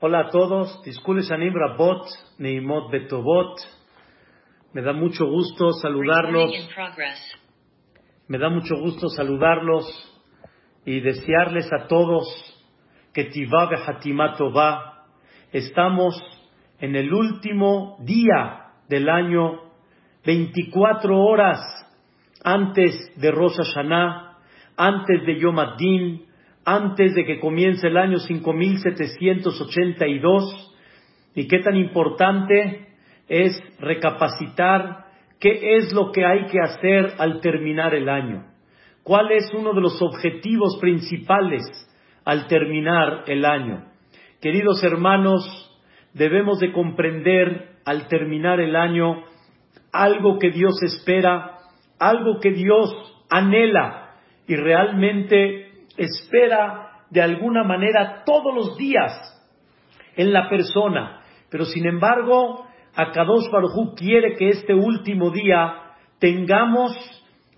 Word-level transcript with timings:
Hola 0.00 0.20
a 0.20 0.30
todos, 0.30 0.80
Shanim 0.84 1.52
Rabot, 1.52 2.06
Neimot 2.38 2.88
Betobot. 2.92 3.58
Me 4.72 4.80
da 4.80 4.92
mucho 4.92 5.26
gusto 5.26 5.72
saludarlos. 5.72 6.52
Me 8.28 8.38
da 8.38 8.48
mucho 8.48 8.76
gusto 8.76 9.08
saludarlos 9.08 9.84
y 10.86 11.00
desearles 11.00 11.68
a 11.72 11.88
todos 11.88 12.28
que 13.12 13.24
Tivá 13.24 13.68
Hatimá 13.88 14.36
Estamos 15.50 16.14
en 16.78 16.94
el 16.94 17.12
último 17.12 17.96
día 18.04 18.66
del 18.88 19.08
año, 19.08 19.62
24 20.24 21.18
horas 21.18 21.58
antes 22.44 22.94
de 23.16 23.32
Rosh 23.32 23.56
Hashanah, 23.56 24.38
antes 24.76 25.26
de 25.26 25.40
Yom 25.40 25.58
Adin, 25.58 26.27
antes 26.68 27.14
de 27.14 27.24
que 27.24 27.40
comience 27.40 27.86
el 27.86 27.96
año 27.96 28.18
5782 28.18 30.76
y 31.34 31.48
qué 31.48 31.60
tan 31.60 31.76
importante 31.76 32.88
es 33.26 33.58
recapacitar 33.78 35.06
qué 35.40 35.76
es 35.76 35.94
lo 35.94 36.12
que 36.12 36.26
hay 36.26 36.44
que 36.48 36.60
hacer 36.60 37.14
al 37.16 37.40
terminar 37.40 37.94
el 37.94 38.10
año, 38.10 38.44
cuál 39.02 39.32
es 39.32 39.50
uno 39.54 39.72
de 39.72 39.80
los 39.80 40.02
objetivos 40.02 40.76
principales 40.78 41.62
al 42.26 42.48
terminar 42.48 43.24
el 43.28 43.46
año. 43.46 43.86
Queridos 44.42 44.84
hermanos, 44.84 45.46
debemos 46.12 46.60
de 46.60 46.72
comprender 46.72 47.76
al 47.86 48.08
terminar 48.08 48.60
el 48.60 48.76
año 48.76 49.24
algo 49.90 50.38
que 50.38 50.50
Dios 50.50 50.82
espera, 50.82 51.60
algo 51.98 52.40
que 52.40 52.50
Dios 52.50 52.94
anhela 53.30 54.16
y 54.46 54.54
realmente 54.54 55.67
espera 55.98 57.02
de 57.10 57.20
alguna 57.20 57.64
manera 57.64 58.22
todos 58.24 58.54
los 58.54 58.76
días 58.76 59.12
en 60.16 60.32
la 60.32 60.48
persona. 60.48 61.22
Pero 61.50 61.64
sin 61.64 61.86
embargo, 61.86 62.66
Akadosh 62.94 63.50
Baruj 63.50 63.96
quiere 63.96 64.36
que 64.36 64.50
este 64.50 64.74
último 64.74 65.30
día 65.30 65.94
tengamos 66.18 66.92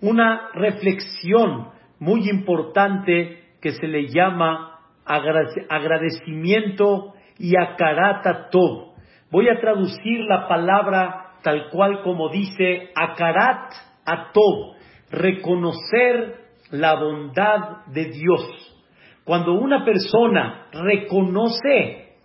una 0.01 0.49
reflexión 0.53 1.69
muy 1.99 2.29
importante 2.29 3.43
que 3.61 3.71
se 3.71 3.87
le 3.87 4.07
llama 4.07 4.79
agradecimiento 5.05 7.13
y 7.37 7.53
akarata 7.57 8.49
todo. 8.49 8.93
Voy 9.29 9.49
a 9.49 9.59
traducir 9.59 10.21
la 10.27 10.47
palabra 10.47 11.33
tal 11.43 11.69
cual 11.69 12.01
como 12.03 12.29
dice 12.29 12.91
akarat 12.95 13.73
a 14.05 14.31
todo, 14.31 14.75
reconocer 15.09 16.50
la 16.71 16.95
bondad 16.95 17.85
de 17.87 18.05
Dios. 18.05 18.77
Cuando 19.23 19.53
una 19.53 19.85
persona 19.85 20.67
reconoce, 20.71 22.15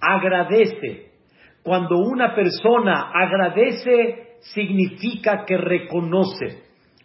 agradece. 0.00 1.10
Cuando 1.62 1.98
una 1.98 2.34
persona 2.34 3.10
agradece, 3.12 4.36
significa 4.54 5.44
que 5.44 5.56
reconoce. 5.56 6.64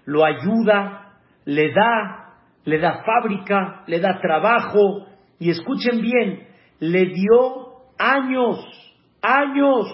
lo 0.05 0.25
ayuda, 0.25 1.13
le 1.45 1.71
da, 1.73 2.35
le 2.63 2.79
da 2.79 3.03
fábrica, 3.03 3.83
le 3.87 3.99
da 3.99 4.19
trabajo, 4.19 5.07
y 5.41 5.49
escuchen 5.49 6.03
bien, 6.03 6.47
le 6.79 7.05
dio 7.07 7.87
años, 7.97 8.59
años, 9.23 9.87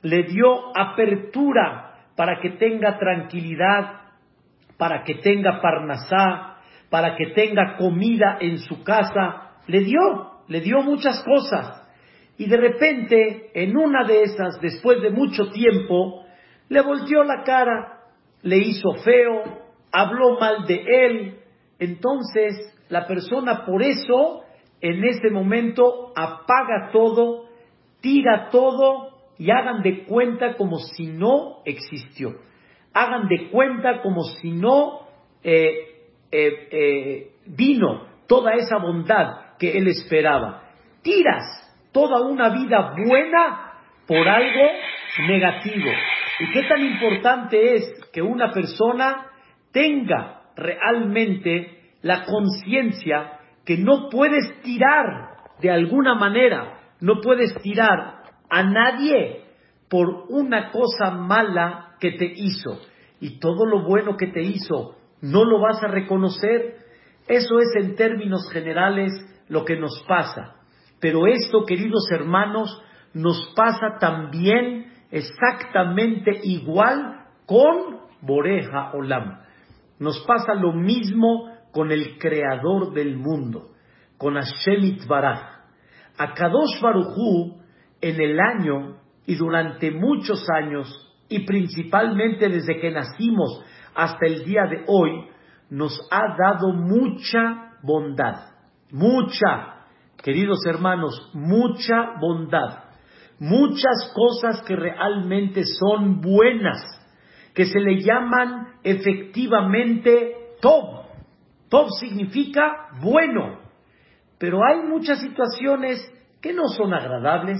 le 0.00 0.22
dio 0.22 0.74
apertura 0.74 2.06
para 2.16 2.40
que 2.40 2.52
tenga 2.52 2.98
tranquilidad, 2.98 4.00
para 4.78 5.04
que 5.04 5.16
tenga 5.16 5.60
parnasá, 5.60 6.56
para 6.88 7.16
que 7.16 7.26
tenga 7.34 7.76
comida 7.76 8.38
en 8.40 8.60
su 8.60 8.82
casa, 8.82 9.58
le 9.66 9.80
dio, 9.80 10.00
le 10.48 10.62
dio 10.62 10.80
muchas 10.80 11.22
cosas. 11.22 11.86
Y 12.38 12.48
de 12.48 12.56
repente, 12.56 13.50
en 13.52 13.76
una 13.76 14.06
de 14.06 14.22
esas, 14.22 14.58
después 14.62 15.02
de 15.02 15.10
mucho 15.10 15.50
tiempo, 15.50 16.24
le 16.70 16.80
volteó 16.80 17.24
la 17.24 17.42
cara, 17.44 18.04
le 18.40 18.56
hizo 18.56 18.90
feo, 19.04 19.42
habló 19.92 20.40
mal 20.40 20.64
de 20.66 20.82
él. 20.86 21.40
Entonces, 21.78 22.74
la 22.88 23.06
persona 23.06 23.66
por 23.66 23.82
eso 23.82 24.44
en 24.80 25.04
ese 25.04 25.30
momento 25.30 26.12
apaga 26.14 26.90
todo, 26.92 27.46
tira 28.00 28.48
todo 28.50 29.10
y 29.38 29.50
hagan 29.50 29.82
de 29.82 30.04
cuenta 30.04 30.54
como 30.56 30.78
si 30.78 31.06
no 31.06 31.62
existió. 31.64 32.36
Hagan 32.92 33.28
de 33.28 33.50
cuenta 33.50 34.00
como 34.02 34.22
si 34.22 34.50
no 34.50 35.00
eh, 35.42 36.04
eh, 36.30 36.68
eh, 36.70 37.30
vino 37.46 38.06
toda 38.26 38.54
esa 38.54 38.78
bondad 38.78 39.56
que 39.58 39.78
él 39.78 39.88
esperaba. 39.88 40.64
Tiras 41.02 41.44
toda 41.92 42.20
una 42.22 42.50
vida 42.50 42.94
buena 42.96 43.72
por 44.06 44.28
algo 44.28 44.68
negativo. 45.26 45.90
¿Y 46.40 46.52
qué 46.52 46.62
tan 46.68 46.84
importante 46.84 47.74
es 47.74 48.10
que 48.12 48.22
una 48.22 48.52
persona 48.52 49.26
tenga 49.72 50.42
realmente 50.56 51.92
la 52.02 52.24
conciencia 52.24 53.37
que 53.68 53.76
no 53.76 54.08
puedes 54.08 54.62
tirar 54.62 55.36
de 55.60 55.70
alguna 55.70 56.14
manera, 56.14 56.80
no 57.02 57.20
puedes 57.20 57.54
tirar 57.60 58.22
a 58.48 58.62
nadie 58.62 59.44
por 59.90 60.24
una 60.30 60.70
cosa 60.70 61.10
mala 61.10 61.96
que 62.00 62.12
te 62.12 62.32
hizo. 62.34 62.80
Y 63.20 63.38
todo 63.38 63.66
lo 63.66 63.82
bueno 63.82 64.16
que 64.16 64.28
te 64.28 64.40
hizo, 64.40 64.96
¿no 65.20 65.44
lo 65.44 65.60
vas 65.60 65.82
a 65.82 65.88
reconocer? 65.88 66.76
Eso 67.28 67.58
es 67.58 67.84
en 67.84 67.94
términos 67.94 68.50
generales 68.50 69.12
lo 69.50 69.66
que 69.66 69.76
nos 69.76 70.02
pasa. 70.08 70.54
Pero 70.98 71.26
esto, 71.26 71.66
queridos 71.66 72.10
hermanos, 72.10 72.82
nos 73.12 73.52
pasa 73.54 73.98
también 74.00 74.94
exactamente 75.10 76.40
igual 76.42 77.26
con 77.44 77.98
Boreja 78.22 78.92
Olam. 78.94 79.42
Nos 79.98 80.20
pasa 80.20 80.54
lo 80.54 80.72
mismo 80.72 81.57
con 81.72 81.92
el 81.92 82.18
creador 82.18 82.92
del 82.92 83.16
mundo, 83.16 83.70
con 84.16 84.34
Hashem 84.34 84.84
Itbaraj. 84.84 85.58
A 86.18 86.34
Kadosh 86.34 86.80
Barujú, 86.80 87.62
en 88.00 88.20
el 88.20 88.38
año 88.40 88.96
y 89.26 89.34
durante 89.36 89.90
muchos 89.90 90.46
años, 90.50 90.88
y 91.28 91.44
principalmente 91.44 92.48
desde 92.48 92.80
que 92.80 92.90
nacimos 92.90 93.64
hasta 93.94 94.26
el 94.26 94.44
día 94.44 94.62
de 94.70 94.84
hoy, 94.86 95.28
nos 95.70 96.00
ha 96.10 96.36
dado 96.36 96.72
mucha 96.72 97.74
bondad, 97.82 98.36
mucha, 98.90 99.84
queridos 100.22 100.58
hermanos, 100.66 101.30
mucha 101.34 102.14
bondad, 102.20 102.84
muchas 103.38 104.12
cosas 104.14 104.62
que 104.66 104.74
realmente 104.74 105.64
son 105.64 106.20
buenas, 106.20 106.78
que 107.54 107.66
se 107.66 107.80
le 107.80 108.00
llaman 108.00 108.68
efectivamente 108.82 110.34
top. 110.60 111.07
Top 111.68 111.88
significa 112.00 112.88
bueno, 113.02 113.58
pero 114.38 114.60
hay 114.64 114.88
muchas 114.88 115.20
situaciones 115.20 116.00
que 116.40 116.52
no 116.52 116.68
son 116.68 116.94
agradables, 116.94 117.58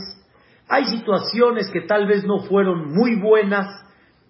hay 0.68 0.84
situaciones 0.84 1.70
que 1.70 1.82
tal 1.82 2.06
vez 2.06 2.24
no 2.24 2.40
fueron 2.40 2.92
muy 2.92 3.20
buenas 3.20 3.66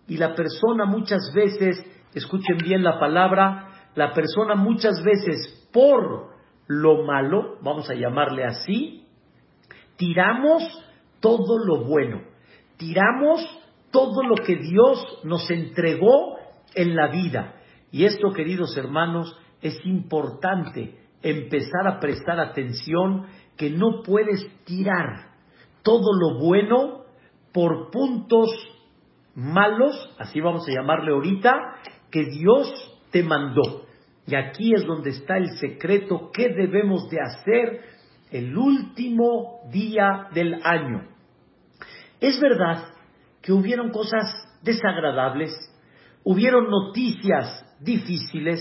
y 0.07 0.17
la 0.17 0.35
persona 0.35 0.85
muchas 0.85 1.33
veces, 1.35 1.85
escuchen 2.15 2.57
bien 2.59 2.83
la 2.83 2.99
palabra, 2.99 3.69
la 3.95 4.13
persona 4.13 4.55
muchas 4.55 5.03
veces 5.05 5.69
por 5.73 6.31
lo 6.67 7.05
malo, 7.05 7.59
vamos 7.63 7.89
a 7.91 7.95
llamarle 7.95 8.45
así, 8.45 9.07
tiramos 9.97 10.63
todo 11.21 11.59
lo 11.59 11.85
bueno, 11.85 12.23
tiramos 12.77 13.47
todo 13.91 14.23
lo 14.23 14.37
que 14.37 14.57
Dios 14.57 15.21
nos 15.25 15.51
entregó 15.51 16.37
en 16.75 16.95
la 16.95 17.09
vida. 17.09 17.55
Y 17.91 18.05
esto, 18.05 18.33
queridos 18.33 18.77
hermanos, 18.77 19.37
es 19.60 19.78
importante 19.84 20.99
empezar 21.22 21.87
a 21.87 21.99
prestar 22.00 22.38
atención 22.38 23.26
que 23.56 23.70
no 23.70 24.02
puedes 24.05 24.46
tirar 24.64 25.32
todo 25.82 26.12
lo 26.12 26.38
bueno 26.38 27.05
por 27.52 27.90
puntos 27.90 28.50
malos, 29.34 30.14
así 30.19 30.40
vamos 30.40 30.69
a 30.69 30.72
llamarle 30.72 31.12
ahorita, 31.12 31.52
que 32.10 32.25
Dios 32.25 32.69
te 33.10 33.22
mandó. 33.22 33.87
Y 34.26 34.34
aquí 34.34 34.75
es 34.75 34.84
donde 34.84 35.10
está 35.10 35.38
el 35.38 35.49
secreto 35.58 36.31
que 36.32 36.49
debemos 36.50 37.08
de 37.08 37.19
hacer 37.20 37.81
el 38.31 38.56
último 38.56 39.60
día 39.70 40.28
del 40.34 40.60
año. 40.62 41.08
Es 42.20 42.38
verdad 42.40 42.84
que 43.40 43.52
hubieron 43.52 43.90
cosas 43.90 44.25
desagradables, 44.62 45.52
hubieron 46.25 46.69
noticias 46.69 47.64
difíciles, 47.81 48.60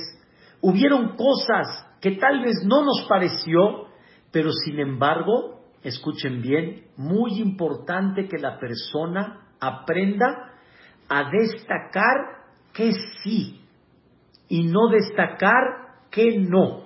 hubieron 0.62 1.15
cosas 1.15 1.86
que 2.01 2.12
tal 2.12 2.42
vez 2.42 2.63
no 2.65 2.83
nos 2.83 3.06
pareció, 3.07 3.88
pero 4.31 4.51
sin 4.51 4.80
embargo, 4.80 5.62
escuchen 5.83 6.42
bien, 6.42 6.86
muy 6.98 7.39
importante 7.39 8.27
que 8.27 8.38
la 8.38 8.59
persona 8.59 9.48
aprenda 9.59 10.54
a 11.09 11.30
destacar 11.30 12.15
que 12.74 12.92
sí 13.24 13.62
y 14.50 14.63
no 14.65 14.89
destacar 14.89 15.63
que 16.12 16.38
no. 16.39 16.83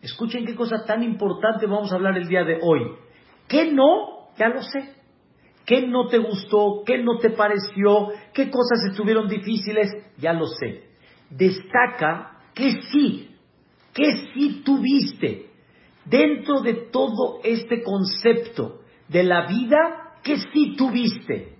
Escuchen 0.00 0.44
qué 0.44 0.54
cosa 0.54 0.84
tan 0.84 1.02
importante 1.02 1.66
vamos 1.66 1.92
a 1.92 1.94
hablar 1.94 2.16
el 2.16 2.28
día 2.28 2.44
de 2.44 2.58
hoy. 2.60 2.96
¿Qué 3.48 3.70
no? 3.70 4.28
Ya 4.36 4.48
lo 4.48 4.62
sé. 4.62 4.96
¿Qué 5.64 5.86
no 5.86 6.08
te 6.08 6.18
gustó? 6.18 6.82
¿Qué 6.84 6.98
no 6.98 7.18
te 7.18 7.30
pareció? 7.30 8.08
¿Qué 8.34 8.50
cosas 8.50 8.84
estuvieron 8.90 9.28
difíciles? 9.28 9.88
Ya 10.18 10.32
lo 10.32 10.46
sé. 10.46 10.88
Destaca 11.30 12.32
que 12.54 12.82
sí, 12.90 13.30
que 13.92 14.28
sí 14.32 14.62
tuviste 14.64 15.50
dentro 16.04 16.60
de 16.60 16.74
todo 16.90 17.40
este 17.44 17.82
concepto 17.82 18.80
de 19.08 19.22
la 19.22 19.46
vida 19.46 20.18
que 20.22 20.36
sí 20.52 20.74
tuviste. 20.76 21.56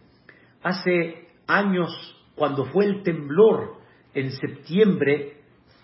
Hace 0.62 1.29
años, 1.47 1.91
cuando 2.35 2.65
fue 2.67 2.87
el 2.87 3.03
temblor 3.03 3.79
en 4.15 4.31
septiembre 4.33 5.39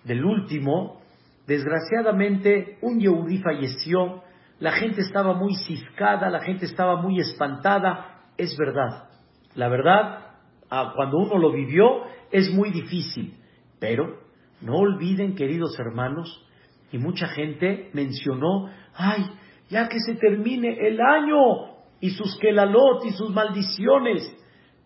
del 0.04 0.24
último, 0.24 1.00
desgraciadamente 1.46 2.78
un 2.82 3.00
Yehudí 3.00 3.38
falleció, 3.38 4.22
la 4.60 4.72
gente 4.72 5.02
estaba 5.02 5.34
muy 5.34 5.54
ciscada, 5.54 6.30
la 6.30 6.40
gente 6.40 6.64
estaba 6.64 7.00
muy 7.00 7.20
espantada, 7.20 8.22
es 8.36 8.56
verdad. 8.56 9.08
La 9.54 9.68
verdad, 9.68 10.26
cuando 10.68 11.18
uno 11.18 11.38
lo 11.38 11.52
vivió, 11.52 12.02
es 12.30 12.52
muy 12.52 12.70
difícil, 12.70 13.36
pero 13.78 14.27
no 14.60 14.76
olviden, 14.76 15.34
queridos 15.34 15.76
hermanos, 15.78 16.44
y 16.90 16.98
mucha 16.98 17.28
gente 17.28 17.90
mencionó, 17.92 18.70
ay, 18.94 19.30
ya 19.68 19.88
que 19.88 20.00
se 20.00 20.14
termine 20.14 20.86
el 20.86 20.98
año 21.00 21.76
y 22.00 22.10
sus 22.10 22.36
kelalot 22.38 23.04
y 23.04 23.10
sus 23.10 23.30
maldiciones. 23.30 24.34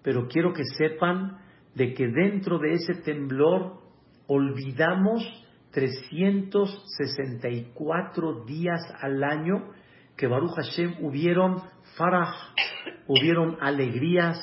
Pero 0.02 0.26
quiero 0.28 0.52
que 0.52 0.64
sepan 0.76 1.38
de 1.74 1.94
que 1.94 2.06
dentro 2.08 2.58
de 2.58 2.72
ese 2.72 2.96
temblor 3.02 3.80
olvidamos 4.26 5.22
364 5.70 8.44
días 8.44 8.82
al 9.00 9.24
año 9.24 9.70
que 10.16 10.26
Baruch 10.26 10.54
Hashem 10.56 10.96
hubieron 11.00 11.62
farah, 11.96 12.34
hubieron 13.06 13.56
alegrías, 13.60 14.36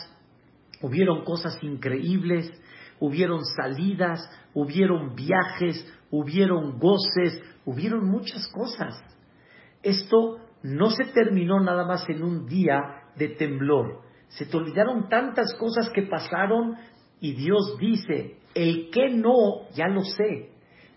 hubieron 0.81 1.23
cosas 1.23 1.61
increíbles, 1.61 2.51
hubieron 2.99 3.45
salidas, 3.45 4.19
hubieron 4.53 5.15
viajes, 5.15 5.85
hubieron 6.11 6.79
goces, 6.79 7.41
hubieron 7.65 8.09
muchas 8.09 8.47
cosas. 8.49 9.01
Esto 9.83 10.37
no 10.63 10.89
se 10.91 11.05
terminó 11.05 11.59
nada 11.59 11.85
más 11.85 12.07
en 12.09 12.23
un 12.23 12.45
día 12.47 12.79
de 13.15 13.29
temblor. 13.29 14.01
Se 14.27 14.45
te 14.45 14.57
olvidaron 14.57 15.09
tantas 15.09 15.53
cosas 15.55 15.89
que 15.89 16.03
pasaron 16.03 16.75
y 17.19 17.33
Dios 17.33 17.77
dice, 17.79 18.37
el 18.53 18.89
que 18.91 19.09
no, 19.09 19.69
ya 19.75 19.87
lo 19.87 20.01
sé, 20.01 20.51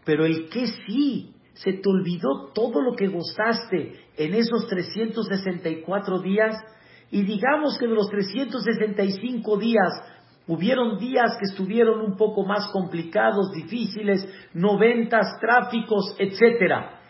pero 0.04 0.24
el 0.24 0.48
que 0.48 0.66
sí, 0.66 1.34
se 1.54 1.72
te 1.74 1.88
olvidó 1.88 2.50
todo 2.54 2.80
lo 2.80 2.96
que 2.96 3.08
gozaste 3.08 3.92
en 4.16 4.34
esos 4.34 4.66
364 4.68 6.20
días 6.20 6.56
y 7.10 7.22
digamos 7.22 7.76
que 7.78 7.86
de 7.86 7.94
los 7.94 8.08
365 8.08 9.58
días 9.58 9.92
Hubieron 10.46 10.98
días 10.98 11.36
que 11.38 11.50
estuvieron 11.50 12.00
un 12.00 12.16
poco 12.16 12.44
más 12.44 12.68
complicados, 12.72 13.52
difíciles, 13.52 14.26
noventas, 14.54 15.38
tráficos, 15.40 16.16
etcétera. 16.18 17.00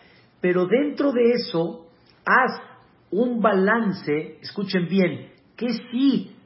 Pero 0.41 0.67
dentro 0.67 1.13
de 1.13 1.33
eso, 1.33 1.87
haz 2.27 2.61
un 3.11 3.41
balance, 3.41 4.39
escuchen 4.43 4.87
bien, 4.87 5.33
que 5.57 5.69
sí, 5.91 6.37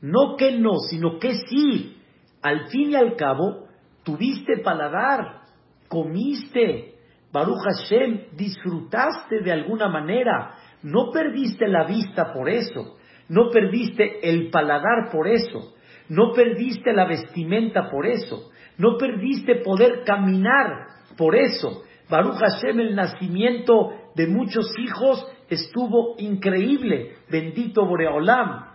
no 0.00 0.36
que 0.36 0.58
no, 0.58 0.74
sino 0.90 1.18
que 1.18 1.34
sí, 1.48 1.96
al 2.42 2.68
fin 2.68 2.90
y 2.90 2.96
al 2.96 3.16
cabo, 3.16 3.66
tuviste 4.04 4.58
paladar, 4.64 5.42
comiste, 5.88 6.94
Baruch 7.32 7.58
Hashem, 7.64 8.36
disfrutaste 8.36 9.40
de 9.42 9.52
alguna 9.52 9.88
manera, 9.88 10.54
no 10.82 11.10
perdiste 11.12 11.66
la 11.68 11.84
vista 11.84 12.32
por 12.32 12.48
eso, 12.48 12.96
no 13.28 13.50
perdiste 13.50 14.28
el 14.30 14.50
paladar 14.50 15.10
por 15.12 15.28
eso, 15.28 15.74
no 16.08 16.32
perdiste 16.32 16.92
la 16.92 17.06
vestimenta 17.06 17.90
por 17.90 18.06
eso. 18.06 18.50
No 18.78 18.96
perdiste 18.98 19.56
poder 19.56 20.04
caminar 20.04 20.88
por 21.16 21.34
eso. 21.34 21.82
Baruch 22.08 22.38
Hashem, 22.38 22.78
el 22.80 22.94
nacimiento 22.94 23.92
de 24.14 24.26
muchos 24.26 24.72
hijos 24.78 25.26
estuvo 25.48 26.14
increíble. 26.18 27.16
Bendito 27.30 27.86
Boreolam. 27.86 28.66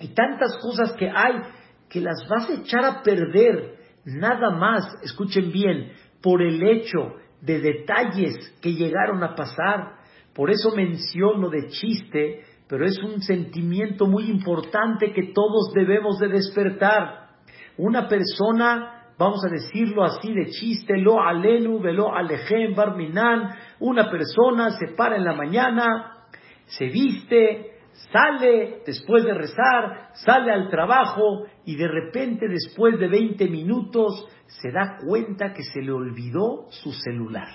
Y 0.00 0.08
tantas 0.08 0.56
cosas 0.58 0.92
que 0.98 1.08
hay 1.08 1.42
que 1.88 2.00
las 2.00 2.26
vas 2.28 2.50
a 2.50 2.54
echar 2.54 2.84
a 2.84 3.02
perder 3.02 3.76
nada 4.04 4.50
más, 4.50 4.84
escuchen 5.02 5.52
bien, 5.52 5.92
por 6.22 6.42
el 6.42 6.62
hecho 6.62 7.16
de 7.40 7.60
detalles 7.60 8.34
que 8.60 8.72
llegaron 8.72 9.22
a 9.22 9.34
pasar. 9.34 9.98
Por 10.34 10.50
eso 10.50 10.74
menciono 10.74 11.50
de 11.50 11.68
chiste 11.68 12.44
pero 12.72 12.86
es 12.86 12.98
un 13.02 13.20
sentimiento 13.20 14.06
muy 14.06 14.30
importante 14.30 15.12
que 15.12 15.34
todos 15.34 15.74
debemos 15.74 16.18
de 16.18 16.28
despertar. 16.28 17.28
Una 17.76 18.08
persona, 18.08 19.12
vamos 19.18 19.44
a 19.44 19.50
decirlo 19.50 20.02
así 20.02 20.32
de 20.32 20.46
chiste, 20.46 20.96
lo 20.96 21.22
alenu, 21.22 21.80
velo 21.80 22.14
alejem, 22.14 22.74
barminan, 22.74 23.50
una 23.78 24.10
persona 24.10 24.70
se 24.70 24.94
para 24.96 25.16
en 25.16 25.24
la 25.24 25.34
mañana, 25.34 26.24
se 26.64 26.86
viste, 26.86 27.72
sale 28.10 28.80
después 28.86 29.22
de 29.22 29.34
rezar, 29.34 30.08
sale 30.24 30.50
al 30.50 30.70
trabajo 30.70 31.44
y 31.66 31.76
de 31.76 31.88
repente 31.88 32.48
después 32.48 32.98
de 32.98 33.08
20 33.08 33.50
minutos 33.50 34.26
se 34.46 34.72
da 34.72 34.96
cuenta 35.06 35.52
que 35.52 35.62
se 35.62 35.82
le 35.82 35.92
olvidó 35.92 36.68
su 36.70 36.90
celular. 36.90 37.50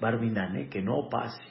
Barminan, 0.00 0.56
¿eh? 0.56 0.68
que 0.70 0.80
no 0.80 1.10
pase. 1.10 1.42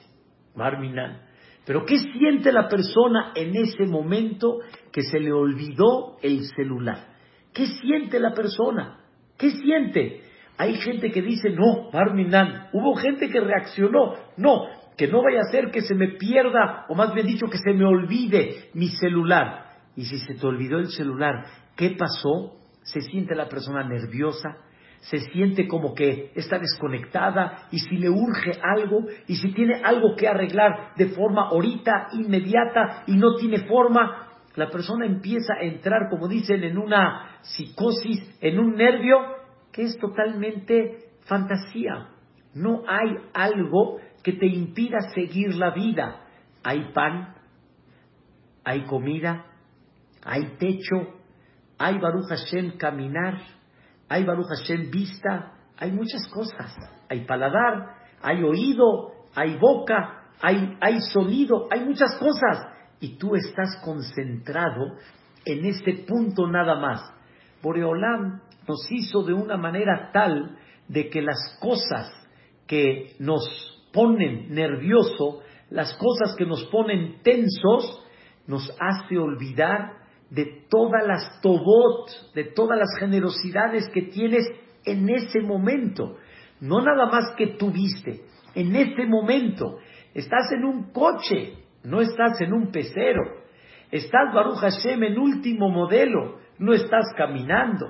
Barminan. 0.56 1.33
Pero 1.66 1.84
¿qué 1.86 1.98
siente 1.98 2.52
la 2.52 2.68
persona 2.68 3.32
en 3.34 3.56
ese 3.56 3.86
momento 3.86 4.60
que 4.92 5.02
se 5.02 5.18
le 5.18 5.32
olvidó 5.32 6.16
el 6.22 6.44
celular? 6.56 7.14
¿Qué 7.52 7.66
siente 7.66 8.20
la 8.20 8.34
persona? 8.34 9.00
¿Qué 9.38 9.50
siente? 9.50 10.22
Hay 10.56 10.74
gente 10.74 11.10
que 11.10 11.22
dice, 11.22 11.50
no, 11.50 11.90
Barminan. 11.90 12.68
Hubo 12.72 12.94
gente 12.94 13.30
que 13.30 13.40
reaccionó, 13.40 14.14
no, 14.36 14.66
que 14.96 15.08
no 15.08 15.22
vaya 15.22 15.40
a 15.40 15.50
ser 15.50 15.70
que 15.70 15.80
se 15.80 15.94
me 15.94 16.08
pierda, 16.18 16.86
o 16.88 16.94
más 16.94 17.12
bien 17.14 17.26
dicho, 17.26 17.46
que 17.46 17.58
se 17.58 17.72
me 17.72 17.84
olvide 17.84 18.70
mi 18.74 18.88
celular. 18.88 19.64
Y 19.96 20.04
si 20.04 20.18
se 20.18 20.34
te 20.34 20.46
olvidó 20.46 20.78
el 20.78 20.88
celular, 20.88 21.46
¿qué 21.76 21.90
pasó? 21.90 22.58
Se 22.82 23.00
siente 23.00 23.34
la 23.34 23.48
persona 23.48 23.88
nerviosa, 23.88 24.56
se 25.04 25.18
siente 25.18 25.68
como 25.68 25.94
que 25.94 26.32
está 26.34 26.58
desconectada 26.58 27.68
y 27.70 27.78
si 27.78 27.96
le 27.96 28.08
urge 28.08 28.52
algo 28.62 29.06
y 29.26 29.36
si 29.36 29.52
tiene 29.52 29.82
algo 29.82 30.16
que 30.16 30.26
arreglar 30.26 30.94
de 30.96 31.08
forma 31.08 31.48
ahorita, 31.48 32.08
inmediata 32.12 33.04
y 33.06 33.16
no 33.16 33.36
tiene 33.36 33.66
forma, 33.66 34.28
la 34.56 34.70
persona 34.70 35.04
empieza 35.04 35.54
a 35.60 35.64
entrar, 35.64 36.08
como 36.08 36.26
dicen, 36.26 36.62
en 36.64 36.78
una 36.78 37.38
psicosis, 37.42 38.38
en 38.40 38.58
un 38.58 38.76
nervio 38.76 39.18
que 39.72 39.82
es 39.82 39.98
totalmente 39.98 41.10
fantasía. 41.26 42.08
No 42.54 42.82
hay 42.88 43.16
algo 43.34 43.98
que 44.22 44.32
te 44.32 44.46
impida 44.46 45.00
seguir 45.14 45.54
la 45.56 45.70
vida. 45.72 46.20
Hay 46.62 46.92
pan, 46.94 47.34
hay 48.64 48.84
comida, 48.84 49.44
hay 50.24 50.56
techo, 50.58 51.18
hay 51.78 51.98
Baruch 51.98 52.28
Hashem 52.30 52.78
caminar, 52.78 53.38
hay 54.08 54.24
Baruch 54.24 54.48
Hashem 54.48 54.90
vista, 54.90 55.52
hay 55.76 55.92
muchas 55.92 56.26
cosas. 56.28 56.74
Hay 57.08 57.24
paladar, 57.24 57.96
hay 58.22 58.42
oído, 58.42 59.12
hay 59.34 59.56
boca, 59.58 60.30
hay, 60.40 60.76
hay 60.80 61.00
sonido, 61.00 61.68
hay 61.70 61.84
muchas 61.84 62.16
cosas. 62.18 62.68
Y 63.00 63.16
tú 63.16 63.34
estás 63.34 63.80
concentrado 63.84 64.96
en 65.44 65.64
este 65.64 66.04
punto 66.06 66.46
nada 66.46 66.78
más. 66.78 67.02
Boreolam 67.62 68.40
nos 68.66 68.86
hizo 68.90 69.22
de 69.22 69.32
una 69.32 69.56
manera 69.56 70.10
tal 70.12 70.56
de 70.88 71.08
que 71.08 71.22
las 71.22 71.58
cosas 71.60 72.10
que 72.66 73.16
nos 73.18 73.42
ponen 73.92 74.54
nervioso, 74.54 75.40
las 75.70 75.94
cosas 75.94 76.34
que 76.36 76.46
nos 76.46 76.64
ponen 76.66 77.22
tensos, 77.22 78.02
nos 78.46 78.70
hace 78.80 79.18
olvidar 79.18 80.03
de 80.30 80.64
todas 80.68 81.06
las 81.06 81.40
tobot, 81.40 82.32
de 82.34 82.44
todas 82.44 82.78
las 82.78 82.98
generosidades 82.98 83.88
que 83.90 84.02
tienes 84.02 84.44
en 84.84 85.08
ese 85.08 85.40
momento. 85.40 86.16
No 86.60 86.80
nada 86.80 87.06
más 87.06 87.34
que 87.36 87.48
tuviste, 87.58 88.22
en 88.54 88.74
ese 88.74 89.06
momento. 89.06 89.78
Estás 90.14 90.52
en 90.52 90.64
un 90.64 90.92
coche, 90.92 91.54
no 91.84 92.00
estás 92.00 92.40
en 92.40 92.52
un 92.52 92.70
pecero. 92.70 93.22
Estás, 93.90 94.32
Baruch 94.34 94.58
Hashem, 94.58 95.02
en 95.02 95.18
último 95.18 95.68
modelo, 95.68 96.38
no 96.58 96.72
estás 96.72 97.04
caminando. 97.16 97.86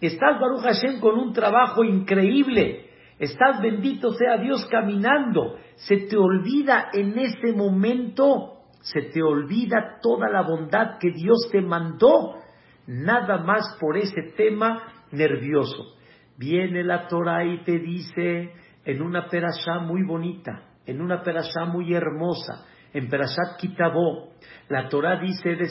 Estás, 0.00 0.40
Baruch 0.40 0.62
Hashem, 0.62 1.00
con 1.00 1.16
un 1.16 1.32
trabajo 1.32 1.84
increíble. 1.84 2.86
Estás, 3.18 3.62
bendito 3.62 4.12
sea 4.12 4.36
Dios, 4.38 4.66
caminando. 4.66 5.58
Se 5.76 5.96
te 5.96 6.16
olvida 6.16 6.88
en 6.92 7.16
ese 7.18 7.52
momento 7.52 8.61
se 8.82 9.02
te 9.02 9.22
olvida 9.22 9.98
toda 10.02 10.28
la 10.28 10.42
bondad 10.42 10.98
que 10.98 11.10
Dios 11.10 11.48
te 11.50 11.60
mandó, 11.60 12.36
nada 12.86 13.38
más 13.38 13.76
por 13.80 13.96
ese 13.96 14.32
tema 14.36 14.82
nervioso. 15.10 15.96
Viene 16.36 16.82
la 16.84 17.06
Torah 17.08 17.44
y 17.44 17.62
te 17.64 17.78
dice 17.78 18.52
en 18.84 19.02
una 19.02 19.28
perashá 19.28 19.78
muy 19.80 20.04
bonita, 20.04 20.64
en 20.86 21.00
una 21.00 21.22
perashá 21.22 21.64
muy 21.64 21.94
hermosa, 21.94 22.66
en 22.92 23.08
Perashat 23.08 23.56
Kitabó, 23.58 24.32
la 24.68 24.88
Torah 24.88 25.18
dice 25.18 25.56
de 25.56 25.68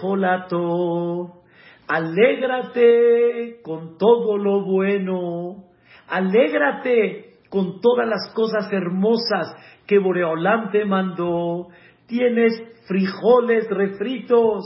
Jolato, 0.00 1.42
alégrate 1.88 3.60
con 3.62 3.96
todo 3.96 4.36
lo 4.36 4.64
bueno, 4.64 5.64
alégrate 6.08 7.38
con 7.48 7.80
todas 7.80 8.06
las 8.06 8.32
cosas 8.34 8.70
hermosas 8.72 9.54
que 9.86 9.98
Boreolam 9.98 10.70
te 10.70 10.84
mandó, 10.84 11.68
tienes 12.10 12.52
frijoles 12.86 13.68
refritos, 13.70 14.64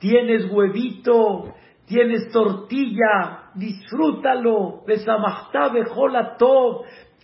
tienes 0.00 0.50
huevito, 0.50 1.52
tienes 1.86 2.32
tortilla, 2.32 3.50
disfrútalo, 3.54 4.82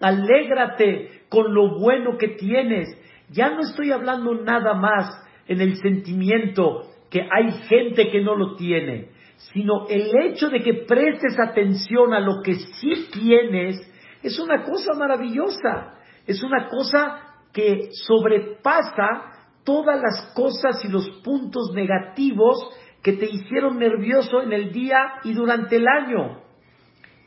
alégrate 0.01 1.23
con 1.31 1.55
lo 1.55 1.81
bueno 1.81 2.19
que 2.19 2.29
tienes. 2.29 2.89
Ya 3.31 3.51
no 3.51 3.61
estoy 3.61 3.91
hablando 3.91 4.35
nada 4.35 4.75
más 4.75 5.07
en 5.49 5.63
el 5.63 5.77
sentimiento 5.77 6.83
que 7.11 7.23
hay 7.23 7.51
gente 7.69 8.11
que 8.11 8.21
no 8.21 8.37
lo 8.37 8.55
tiene, 8.57 9.09
sino 9.53 9.89
el 9.89 10.13
hecho 10.25 10.51
de 10.51 10.61
que 10.61 10.85
prestes 10.87 11.39
atención 11.41 12.13
a 12.13 12.21
lo 12.21 12.43
que 12.43 12.55
sí 12.55 13.09
tienes 13.13 13.77
es 14.23 14.39
una 14.39 14.63
cosa 14.63 14.93
maravillosa, 14.95 15.95
es 16.27 16.43
una 16.43 16.69
cosa 16.69 17.29
que 17.53 17.89
sobrepasa 17.93 19.38
todas 19.69 20.01
las 20.01 20.33
cosas 20.35 20.83
y 20.83 20.89
los 20.89 21.07
puntos 21.23 21.73
negativos 21.75 22.57
que 23.03 23.13
te 23.13 23.27
hicieron 23.27 23.79
nervioso 23.79 24.41
en 24.41 24.55
el 24.55 24.73
día 24.73 24.97
y 25.25 25.35
durante 25.35 25.77
el 25.77 25.87
año. 25.87 26.41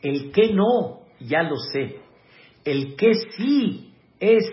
El 0.01 0.31
que 0.31 0.51
no, 0.51 1.01
ya 1.19 1.43
lo 1.43 1.55
sé. 1.71 2.00
El 2.65 2.95
que 2.95 3.13
sí 3.38 3.93
es, 4.19 4.43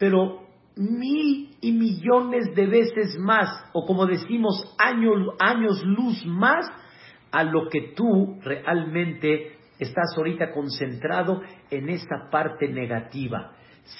pero 0.00 0.40
mil 0.74 1.56
y 1.60 1.70
millones 1.70 2.56
de 2.56 2.66
veces 2.66 3.16
más, 3.20 3.70
o 3.72 3.86
como 3.86 4.06
decimos, 4.06 4.74
años, 4.76 5.14
años 5.38 5.80
luz 5.84 6.26
más, 6.26 6.66
a 7.30 7.44
lo 7.44 7.68
que 7.68 7.92
tú 7.94 8.40
realmente 8.42 9.58
estás 9.78 10.12
ahorita 10.16 10.50
concentrado 10.50 11.40
en 11.70 11.88
esta 11.88 12.28
parte 12.32 12.66
negativa. 12.66 13.52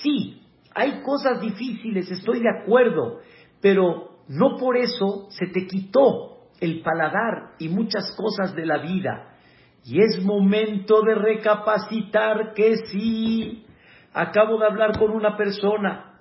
Sí, 0.03 0.42
hay 0.75 1.03
cosas 1.03 1.41
difíciles, 1.41 2.11
estoy 2.11 2.41
de 2.41 2.51
acuerdo, 2.63 3.21
pero 3.61 4.13
no 4.29 4.57
por 4.57 4.77
eso 4.77 5.27
se 5.31 5.47
te 5.47 5.67
quitó 5.67 6.49
el 6.61 6.81
paladar 6.83 7.55
y 7.59 7.69
muchas 7.69 8.15
cosas 8.17 8.55
de 8.55 8.67
la 8.67 8.79
vida. 8.79 9.37
Y 9.85 10.01
es 10.01 10.23
momento 10.25 11.03
de 11.03 11.15
recapacitar 11.15 12.55
que 12.55 12.77
sí. 12.87 13.67
Acabo 14.15 14.59
de 14.59 14.67
hablar 14.67 14.99
con 14.99 15.11
una 15.11 15.37
persona 15.37 16.21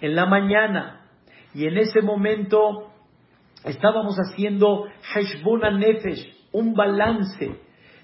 en 0.00 0.14
la 0.14 0.26
mañana 0.26 1.08
y 1.54 1.66
en 1.66 1.76
ese 1.78 2.02
momento 2.02 2.92
estábamos 3.64 4.16
haciendo 4.16 4.86
Heshbona 5.14 5.70
Nefesh, 5.72 6.48
un 6.52 6.74
balance. 6.74 7.58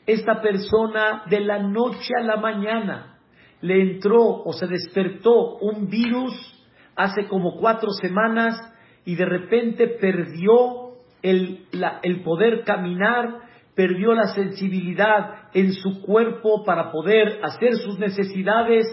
Esta 0.07 0.41
persona 0.41 1.25
de 1.29 1.41
la 1.41 1.59
noche 1.59 2.13
a 2.19 2.23
la 2.23 2.37
mañana 2.37 3.16
le 3.61 3.83
entró 3.83 4.23
o 4.23 4.53
se 4.53 4.67
despertó 4.67 5.57
un 5.59 5.89
virus 5.89 6.35
hace 6.95 7.27
como 7.29 7.57
cuatro 7.57 7.91
semanas 7.91 8.57
y 9.05 9.15
de 9.15 9.25
repente 9.25 9.89
perdió 9.89 10.95
el, 11.23 11.67
el 12.03 12.23
poder 12.23 12.65
caminar, 12.65 13.41
perdió 13.75 14.13
la 14.15 14.29
sensibilidad 14.29 15.49
en 15.55 15.73
su 15.73 16.03
cuerpo 16.03 16.65
para 16.65 16.91
poder 16.91 17.41
hacer 17.43 17.77
sus 17.77 17.99
necesidades. 17.99 18.87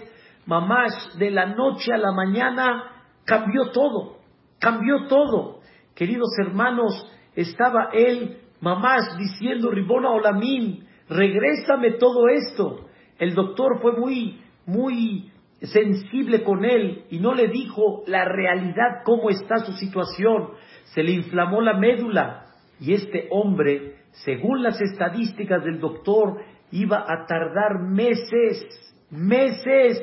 Mamás, 0.46 1.18
de 1.18 1.32
la 1.32 1.48
noche 1.48 1.94
a 1.94 1.98
la 1.98 2.12
mañana 2.12 2.84
cambió 3.26 3.72
todo, 3.72 4.18
cambió 4.60 5.08
todo. 5.08 5.60
Queridos 5.96 6.30
hermanos, 6.46 7.10
estaba 7.36 7.90
él, 7.94 8.40
mamás, 8.60 9.18
diciendo, 9.18 9.72
Ribona 9.72 10.10
Olamín, 10.10 10.88
regrésame 11.08 11.92
todo 11.92 12.28
esto. 12.28 12.88
El 13.20 13.36
doctor 13.36 13.80
fue 13.82 13.94
muy 13.94 14.43
muy 14.66 15.32
sensible 15.62 16.44
con 16.44 16.66
él 16.66 17.06
y 17.10 17.20
no 17.20 17.34
le 17.34 17.48
dijo 17.48 18.04
la 18.08 18.26
realidad, 18.26 19.04
cómo 19.06 19.30
está 19.30 19.58
su 19.66 19.74
situación. 19.74 20.50
Se 20.94 21.04
le 21.04 21.12
inflamó 21.12 21.62
la 21.62 21.78
médula 21.78 22.46
y 22.80 22.94
este 22.94 23.28
hombre, 23.32 23.96
según 24.12 24.62
las 24.62 24.80
estadísticas 24.82 25.64
del 25.64 25.80
doctor, 25.80 26.42
iba 26.72 27.00
a 27.00 27.26
tardar 27.26 27.80
meses, 27.82 28.68
meses. 29.10 30.02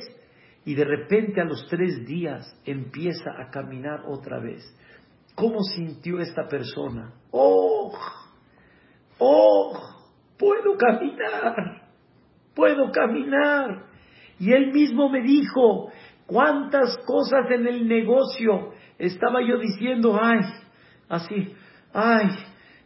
Y 0.64 0.74
de 0.74 0.84
repente 0.84 1.40
a 1.40 1.44
los 1.44 1.66
tres 1.68 2.06
días 2.06 2.46
empieza 2.64 3.30
a 3.38 3.50
caminar 3.50 4.00
otra 4.06 4.38
vez. 4.40 4.62
¿Cómo 5.34 5.62
sintió 5.62 6.20
esta 6.20 6.48
persona? 6.48 7.12
¡Oh! 7.30 7.92
¡Oh! 9.18 9.72
Puedo 10.38 10.76
caminar. 10.76 11.82
Puedo 12.54 12.90
caminar. 12.92 13.90
Y 14.40 14.52
él 14.54 14.72
mismo 14.72 15.10
me 15.10 15.20
dijo, 15.20 15.90
cuántas 16.26 16.96
cosas 17.06 17.50
en 17.50 17.66
el 17.66 17.86
negocio 17.86 18.72
estaba 18.98 19.42
yo 19.46 19.58
diciendo, 19.58 20.18
ay, 20.20 20.40
así, 21.10 21.54
ay, 21.92 22.30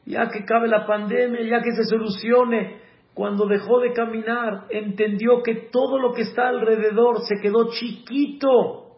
ya 0.05 0.29
que 0.31 0.45
cabe 0.45 0.67
la 0.67 0.85
pandemia, 0.85 1.43
ya 1.43 1.63
que 1.63 1.71
se 1.71 1.85
solucione. 1.85 2.83
Cuando 3.15 3.47
dejó 3.47 3.79
de 3.79 3.93
caminar, 3.93 4.65
entendió 4.69 5.45
que 5.45 5.69
todo 5.71 6.01
lo 6.01 6.13
que 6.13 6.23
está 6.23 6.49
alrededor 6.49 7.21
se 7.21 7.37
quedó 7.41 7.71
chiquito. 7.71 8.97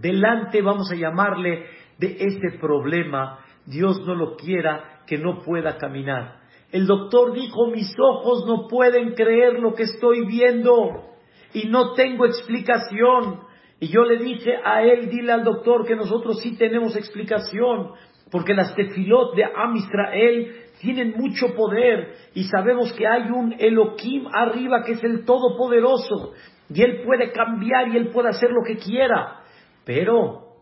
Delante, 0.00 0.62
vamos 0.62 0.90
a 0.90 0.96
llamarle, 0.96 1.66
de 1.98 2.16
este 2.18 2.58
problema. 2.58 3.40
Dios 3.66 4.00
no 4.06 4.14
lo 4.14 4.36
quiera 4.36 5.02
que 5.06 5.18
no 5.18 5.42
pueda 5.42 5.76
caminar. 5.76 6.40
El 6.72 6.86
doctor 6.86 7.34
dijo, 7.34 7.70
mis 7.70 7.94
ojos 8.00 8.46
no 8.46 8.66
pueden 8.68 9.12
creer 9.12 9.60
lo 9.60 9.74
que 9.74 9.82
estoy 9.82 10.26
viendo 10.26 11.13
y 11.54 11.68
no 11.68 11.94
tengo 11.94 12.26
explicación. 12.26 13.40
Y 13.80 13.88
yo 13.88 14.02
le 14.02 14.18
dije 14.18 14.56
a 14.62 14.82
él, 14.82 15.08
dile 15.08 15.32
al 15.32 15.44
doctor 15.44 15.86
que 15.86 15.96
nosotros 15.96 16.40
sí 16.42 16.56
tenemos 16.58 16.94
explicación, 16.96 17.92
porque 18.30 18.52
las 18.52 18.74
tefilot 18.74 19.34
de 19.34 19.44
Am 19.44 19.76
Israel 19.76 20.56
tienen 20.80 21.14
mucho 21.16 21.54
poder 21.54 22.14
y 22.34 22.44
sabemos 22.44 22.92
que 22.92 23.06
hay 23.06 23.30
un 23.30 23.54
Elohim 23.58 24.26
arriba 24.32 24.82
que 24.84 24.92
es 24.92 25.04
el 25.04 25.24
Todopoderoso 25.24 26.34
y 26.68 26.82
Él 26.82 27.02
puede 27.04 27.32
cambiar 27.32 27.88
y 27.88 27.96
Él 27.96 28.08
puede 28.08 28.30
hacer 28.30 28.50
lo 28.50 28.62
que 28.66 28.76
quiera, 28.76 29.40
pero 29.84 30.56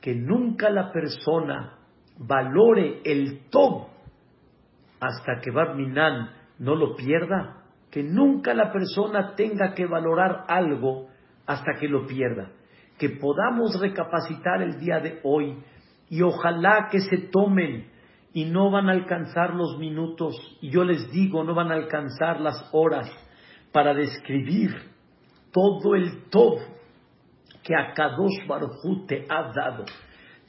que 0.00 0.14
nunca 0.14 0.70
la 0.70 0.92
persona 0.92 1.78
valore 2.18 3.00
el 3.04 3.48
todo 3.50 3.88
hasta 5.00 5.40
que 5.42 5.50
Barminan 5.50 6.30
no 6.58 6.74
lo 6.74 6.94
pierda, 6.94 7.57
que 7.90 8.02
nunca 8.02 8.54
la 8.54 8.72
persona 8.72 9.34
tenga 9.34 9.74
que 9.74 9.86
valorar 9.86 10.44
algo 10.48 11.08
hasta 11.46 11.72
que 11.80 11.88
lo 11.88 12.06
pierda, 12.06 12.50
que 12.98 13.10
podamos 13.10 13.80
recapacitar 13.80 14.62
el 14.62 14.78
día 14.78 15.00
de 15.00 15.20
hoy 15.22 15.58
y 16.10 16.22
ojalá 16.22 16.88
que 16.90 17.00
se 17.00 17.18
tomen 17.30 17.90
y 18.32 18.44
no 18.44 18.70
van 18.70 18.88
a 18.88 18.92
alcanzar 18.92 19.54
los 19.54 19.78
minutos, 19.78 20.36
y 20.60 20.70
yo 20.70 20.84
les 20.84 21.10
digo, 21.10 21.44
no 21.44 21.54
van 21.54 21.72
a 21.72 21.74
alcanzar 21.74 22.40
las 22.40 22.68
horas 22.72 23.10
para 23.72 23.94
describir 23.94 24.70
todo 25.50 25.94
el 25.94 26.28
todo 26.30 26.58
que 27.62 27.74
Akadosh 27.74 28.46
Baruj 28.46 29.06
te 29.06 29.26
ha 29.28 29.50
dado, 29.52 29.84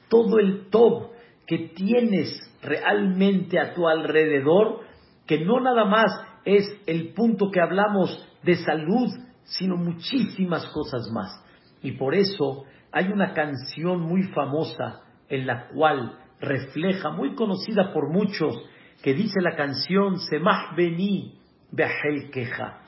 todo 0.08 0.38
el 0.38 0.68
todo 0.70 1.12
que 1.46 1.70
tienes 1.74 2.28
realmente 2.62 3.58
a 3.58 3.74
tu 3.74 3.88
alrededor, 3.88 4.80
que 5.26 5.44
no 5.44 5.60
nada 5.60 5.84
más 5.84 6.10
es 6.44 6.64
el 6.86 7.12
punto 7.14 7.50
que 7.50 7.60
hablamos 7.60 8.26
de 8.42 8.56
salud, 8.56 9.08
sino 9.44 9.76
muchísimas 9.76 10.66
cosas 10.68 11.10
más. 11.12 11.44
Y 11.82 11.92
por 11.92 12.14
eso 12.14 12.64
hay 12.92 13.08
una 13.08 13.32
canción 13.34 14.00
muy 14.00 14.24
famosa 14.24 15.02
en 15.28 15.46
la 15.46 15.68
cual 15.68 16.18
refleja, 16.40 17.10
muy 17.10 17.34
conocida 17.34 17.92
por 17.92 18.10
muchos, 18.10 18.54
que 19.02 19.14
dice 19.14 19.40
la 19.40 19.56
canción 19.56 20.18
Semah 20.18 20.74
Beni 20.76 21.38
Behel 21.70 22.30
Queja. 22.30 22.80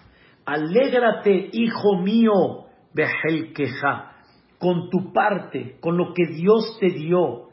Alégrate, 0.44 1.50
hijo 1.52 1.98
mío, 1.98 2.66
Behel 2.92 3.52
Queja, 3.54 4.12
con 4.58 4.90
tu 4.90 5.12
parte, 5.12 5.76
con 5.80 5.96
lo 5.96 6.12
que 6.14 6.26
Dios 6.34 6.78
te 6.80 6.88
dio. 6.88 7.48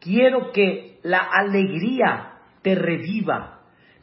Quiero 0.00 0.50
que 0.52 0.98
la 1.02 1.18
alegría 1.18 2.32
te 2.62 2.74
reviva. 2.74 3.59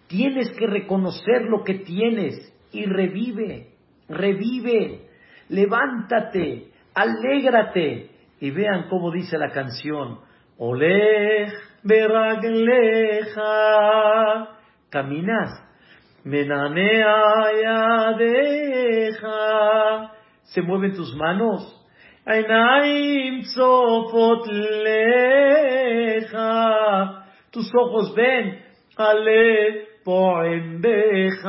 Tienes 0.08 0.52
que 0.58 0.68
reconocer 0.68 1.44
lo 1.50 1.64
que 1.64 1.76
tienes 1.76 2.54
y 2.72 2.86
revive, 2.86 3.74
revive, 4.08 5.08
levántate, 5.50 6.72
alégrate. 6.94 8.12
Y 8.40 8.52
vean 8.52 8.88
cómo 8.90 9.12
dice 9.12 9.38
la 9.38 9.50
canción, 9.50 10.20
Olej 10.58 11.52
beragleja, 11.84 13.40
caminas, 14.90 15.64
menanea 16.24 18.14
deja, 18.18 20.12
se 20.44 20.62
mueven 20.62 20.94
tus 20.94 21.16
manos, 21.16 21.74
Ainaim 22.26 23.44
tus 27.52 27.72
ojos 27.74 28.14
ven, 28.16 28.62
ale 28.98 29.87
poembeja, 30.08 31.44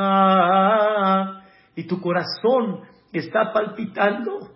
y 1.77 1.87
tu 1.87 2.01
corazón 2.01 2.81
está 3.13 3.53
palpitando. 3.53 4.49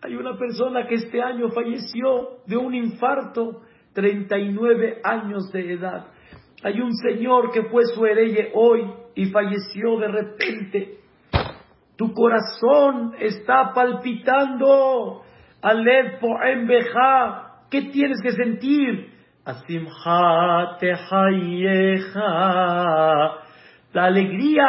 Hay 0.00 0.14
una 0.14 0.38
persona 0.38 0.86
que 0.86 0.94
este 0.94 1.20
año 1.20 1.50
falleció 1.50 2.38
de 2.46 2.56
un 2.56 2.74
infarto, 2.74 3.60
39 3.92 5.02
años 5.04 5.52
de 5.52 5.74
edad. 5.74 6.06
Hay 6.62 6.80
un 6.80 6.94
señor 6.94 7.50
que 7.52 7.64
fue 7.64 7.84
su 7.94 8.06
hereje 8.06 8.52
hoy 8.54 8.90
y 9.14 9.26
falleció 9.26 9.98
de 9.98 10.08
repente. 10.08 11.00
Tu 11.96 12.10
corazón 12.14 13.16
está 13.20 13.74
palpitando. 13.74 15.20
Alev 15.60 16.20
Beja. 16.66 17.66
¿Qué 17.70 17.82
tienes 17.82 18.22
que 18.22 18.32
sentir? 18.32 19.13
La 23.92 24.04
alegría 24.04 24.66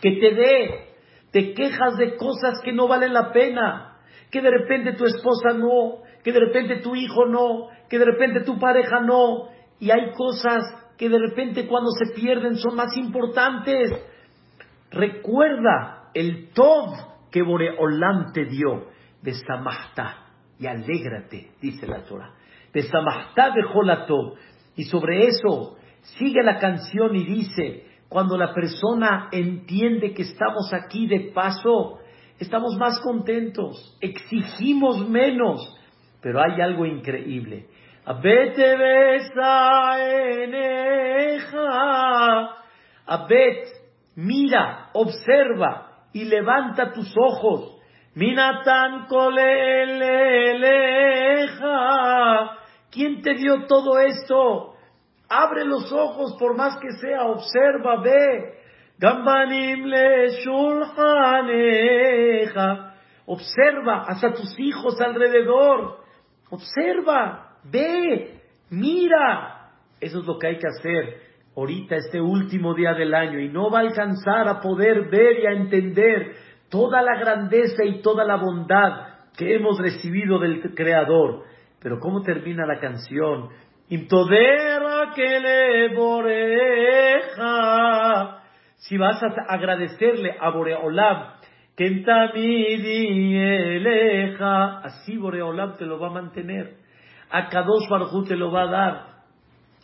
que 0.00 0.10
te 0.12 0.34
dé. 0.34 0.86
Te 1.32 1.52
quejas 1.52 1.96
de 1.98 2.16
cosas 2.16 2.60
que 2.64 2.72
no 2.72 2.88
valen 2.88 3.12
la 3.12 3.30
pena 3.32 3.96
que 4.30 4.40
de 4.40 4.50
repente 4.50 4.92
tu 4.94 5.04
esposa 5.04 5.52
no, 5.56 6.02
que 6.22 6.32
de 6.32 6.40
repente 6.40 6.76
tu 6.76 6.94
hijo 6.94 7.26
no, 7.26 7.68
que 7.88 7.98
de 7.98 8.04
repente 8.04 8.40
tu 8.40 8.58
pareja 8.58 9.00
no, 9.00 9.48
y 9.78 9.90
hay 9.90 10.12
cosas 10.12 10.62
que 10.98 11.08
de 11.08 11.18
repente 11.18 11.66
cuando 11.66 11.90
se 11.90 12.12
pierden 12.14 12.56
son 12.56 12.74
más 12.74 12.96
importantes. 12.96 13.92
Recuerda 14.90 16.10
el 16.14 16.50
Tov 16.52 17.30
que 17.30 17.42
Boreolam 17.42 18.32
te 18.32 18.44
dio, 18.46 18.88
de 19.22 19.32
Samahta, 19.34 20.26
y 20.58 20.66
alégrate, 20.66 21.52
dice 21.60 21.86
la 21.86 22.02
Torah, 22.04 22.32
Y 24.76 24.84
sobre 24.84 25.26
eso 25.26 25.76
sigue 26.18 26.42
la 26.42 26.58
canción 26.58 27.14
y 27.16 27.24
dice, 27.24 27.86
cuando 28.08 28.36
la 28.36 28.54
persona 28.54 29.28
entiende 29.32 30.12
que 30.14 30.22
estamos 30.22 30.72
aquí 30.72 31.06
de 31.06 31.32
paso, 31.34 31.98
estamos 32.38 32.76
más 32.76 33.00
contentos, 33.00 33.96
exigimos 34.00 35.08
menos, 35.08 35.74
pero 36.20 36.40
hay 36.40 36.60
algo 36.60 36.86
increíble. 36.86 37.66
Abete 38.04 38.76
besa 38.76 39.96
Abet, 43.06 43.68
mira, 44.16 44.90
observa 44.92 45.86
y 46.12 46.24
levanta 46.24 46.92
tus 46.92 47.14
ojos. 47.16 47.80
Minatan 48.14 49.06
koleleja. 49.06 49.36
¿Quién 52.96 53.20
te 53.20 53.34
dio 53.34 53.66
todo 53.66 54.00
esto? 54.00 54.74
Abre 55.28 55.66
los 55.66 55.92
ojos 55.92 56.34
por 56.38 56.56
más 56.56 56.78
que 56.78 56.92
sea, 56.92 57.26
observa, 57.26 58.00
ve. 58.00 58.54
Gambanim 58.98 59.84
le 59.84 60.28
shulhaneja. 60.40 60.94
Observa 63.26 64.04
hasta 64.08 64.32
tus 64.32 64.58
hijos 64.58 64.98
alrededor. 64.98 65.98
Observa, 66.48 67.58
ve, 67.64 68.40
mira. 68.70 69.72
Eso 70.00 70.20
es 70.20 70.26
lo 70.26 70.38
que 70.38 70.46
hay 70.46 70.56
que 70.58 70.68
hacer 70.68 71.20
ahorita, 71.54 71.96
este 71.96 72.18
último 72.18 72.72
día 72.72 72.94
del 72.94 73.12
año. 73.12 73.38
Y 73.40 73.50
no 73.50 73.70
va 73.70 73.80
a 73.80 73.82
alcanzar 73.82 74.48
a 74.48 74.62
poder 74.62 75.10
ver 75.10 75.40
y 75.40 75.46
a 75.46 75.52
entender 75.52 76.34
toda 76.70 77.02
la 77.02 77.18
grandeza 77.20 77.84
y 77.84 78.00
toda 78.00 78.24
la 78.24 78.36
bondad 78.36 79.16
que 79.36 79.54
hemos 79.54 79.78
recibido 79.78 80.38
del 80.38 80.74
Creador. 80.74 81.44
Pero 81.86 82.00
¿cómo 82.00 82.22
termina 82.22 82.66
la 82.66 82.80
canción? 82.80 83.48
Imtodera 83.90 85.12
que 85.14 85.38
le 85.38 85.94
boreja 85.94 87.42
si 88.74 88.98
vas 88.98 89.22
a 89.22 89.28
agradecerle 89.46 90.34
a 90.40 90.50
Boreolam, 90.50 91.34
que 91.76 91.86
en 91.86 92.04
eleja, 93.36 94.80
así 94.80 95.16
Boreolam 95.16 95.76
te 95.76 95.86
lo 95.86 96.00
va 96.00 96.08
a 96.08 96.14
mantener. 96.14 96.74
A 97.30 97.48
Kadosh 97.48 97.88
Barjú 97.88 98.24
te 98.24 98.34
lo 98.34 98.50
va 98.50 98.62
a 98.62 98.66
dar. 98.66 99.06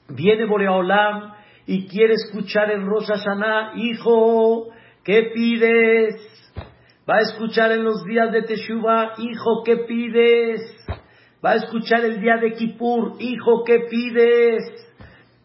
Viene 0.08 0.46
Boreolam 0.46 1.34
y 1.68 1.86
quiere 1.86 2.14
escuchar 2.14 2.72
en 2.72 2.84
Rosh 2.84 3.06
Hashanah, 3.06 3.74
hijo, 3.76 4.70
¿qué 5.04 5.30
pides? 5.32 6.16
Va 7.08 7.18
a 7.18 7.20
escuchar 7.20 7.70
en 7.70 7.84
los 7.84 8.02
días 8.04 8.32
de 8.32 8.42
Teshuvah, 8.42 9.12
hijo, 9.18 9.62
¿qué 9.64 9.76
pides? 9.86 10.82
Va 11.44 11.52
a 11.52 11.57
escuchar 11.57 12.05
el 12.05 12.20
día 12.20 12.37
de 12.37 12.52
Kippur, 12.52 13.16
hijo, 13.18 13.64
¿qué 13.64 13.81
pides? 13.90 14.62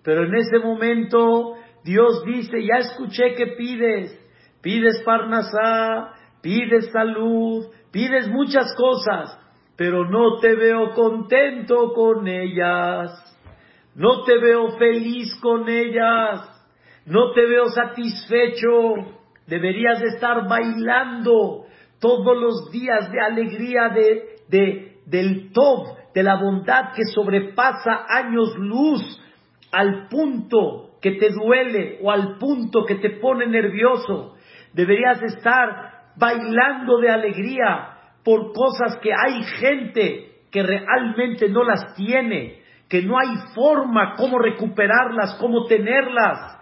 Pero 0.04 0.26
en 0.26 0.36
ese 0.36 0.60
momento 0.60 1.56
Dios 1.84 2.24
dice, 2.24 2.64
ya 2.64 2.78
escuché 2.78 3.34
que 3.34 3.48
pides, 3.58 4.16
pides 4.62 5.02
parnasá, 5.04 6.14
pides 6.42 6.92
salud, 6.92 7.66
pides 7.92 8.28
muchas 8.30 8.76
cosas, 8.76 9.40
pero 9.76 10.08
no 10.08 10.38
te 10.40 10.54
veo 10.54 10.94
contento 10.94 11.94
con 11.94 12.28
ellas, 12.28 13.12
no 13.96 14.24
te 14.24 14.38
veo 14.38 14.78
feliz 14.78 15.34
con 15.42 15.68
ellas, 15.68 16.42
no 17.08 17.32
te 17.32 17.44
veo 17.44 17.66
satisfecho, 17.70 19.16
deberías 19.48 20.04
estar 20.04 20.48
bailando 20.48 21.66
todos 22.00 22.38
los 22.38 22.70
días 22.72 23.12
de 23.12 23.20
alegría 23.20 23.90
de, 23.90 24.36
de, 24.50 24.87
del 25.08 25.52
top, 25.54 26.13
de 26.13 26.22
la 26.22 26.36
bondad 26.36 26.93
que 26.93 27.04
sobrepasa 27.06 28.06
años 28.10 28.56
luz 28.58 29.02
al 29.72 30.08
punto 30.10 30.98
que 31.02 31.12
te 31.13 31.30
duele 31.30 32.00
o 32.02 32.12
al 32.12 32.38
punto 32.38 32.86
que 32.86 32.96
te 32.96 33.12
pone 33.12 33.48
nervioso. 33.48 34.36
Deberías 34.74 35.22
estar 35.24 36.12
bailando 36.17 37.00
de 37.00 37.10
alegría 37.10 37.98
por 38.24 38.52
cosas 38.52 38.98
que 39.02 39.12
hay 39.13 39.41
gente 39.60 40.41
que 40.52 40.63
realmente 40.63 41.50
no 41.50 41.63
las 41.63 41.96
tiene, 41.96 42.62
que 42.89 43.02
no 43.02 43.17
hay 43.17 43.36
forma 43.56 44.15
cómo 44.17 44.39
recuperarlas, 44.39 45.38
cómo 45.39 45.65
tenerlas, 45.65 46.60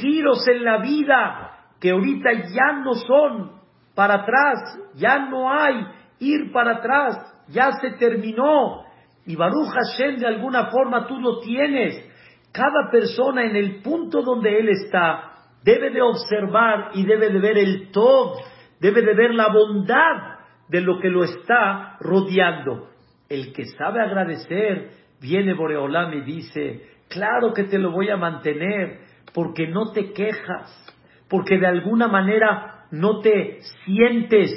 giros 0.00 0.46
en 0.48 0.64
la 0.64 0.78
vida 0.78 1.58
que 1.80 1.90
ahorita 1.90 2.32
ya 2.32 2.72
no 2.84 2.94
son 2.94 3.60
para 3.94 4.14
atrás, 4.14 4.78
ya 4.94 5.18
no 5.28 5.52
hay 5.52 5.84
ir 6.20 6.52
para 6.52 6.76
atrás, 6.76 7.41
ya 7.48 7.72
se 7.80 7.92
terminó. 7.92 8.84
Y 9.26 9.36
Baruch 9.36 9.68
Hashem 9.68 10.18
de 10.18 10.26
alguna 10.26 10.70
forma 10.70 11.06
tú 11.06 11.18
lo 11.18 11.40
tienes. 11.40 12.08
Cada 12.52 12.90
persona 12.90 13.44
en 13.44 13.56
el 13.56 13.82
punto 13.82 14.22
donde 14.22 14.58
él 14.58 14.68
está 14.68 15.32
debe 15.64 15.90
de 15.90 16.02
observar 16.02 16.90
y 16.94 17.04
debe 17.04 17.30
de 17.30 17.38
ver 17.38 17.58
el 17.58 17.90
todo, 17.92 18.34
debe 18.80 19.02
de 19.02 19.14
ver 19.14 19.34
la 19.34 19.48
bondad 19.48 20.38
de 20.68 20.80
lo 20.80 20.98
que 21.00 21.08
lo 21.08 21.24
está 21.24 21.96
rodeando. 22.00 22.88
El 23.28 23.52
que 23.52 23.64
sabe 23.66 24.00
agradecer, 24.00 24.90
viene 25.20 25.54
Boreolam 25.54 26.12
y 26.14 26.20
dice, 26.22 26.82
claro 27.08 27.52
que 27.54 27.64
te 27.64 27.78
lo 27.78 27.92
voy 27.92 28.10
a 28.10 28.16
mantener, 28.16 28.98
porque 29.32 29.68
no 29.68 29.92
te 29.92 30.12
quejas, 30.12 30.94
porque 31.28 31.58
de 31.58 31.66
alguna 31.66 32.08
manera 32.08 32.86
no 32.90 33.20
te 33.20 33.60
sientes 33.84 34.50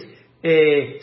eh, 0.43 0.99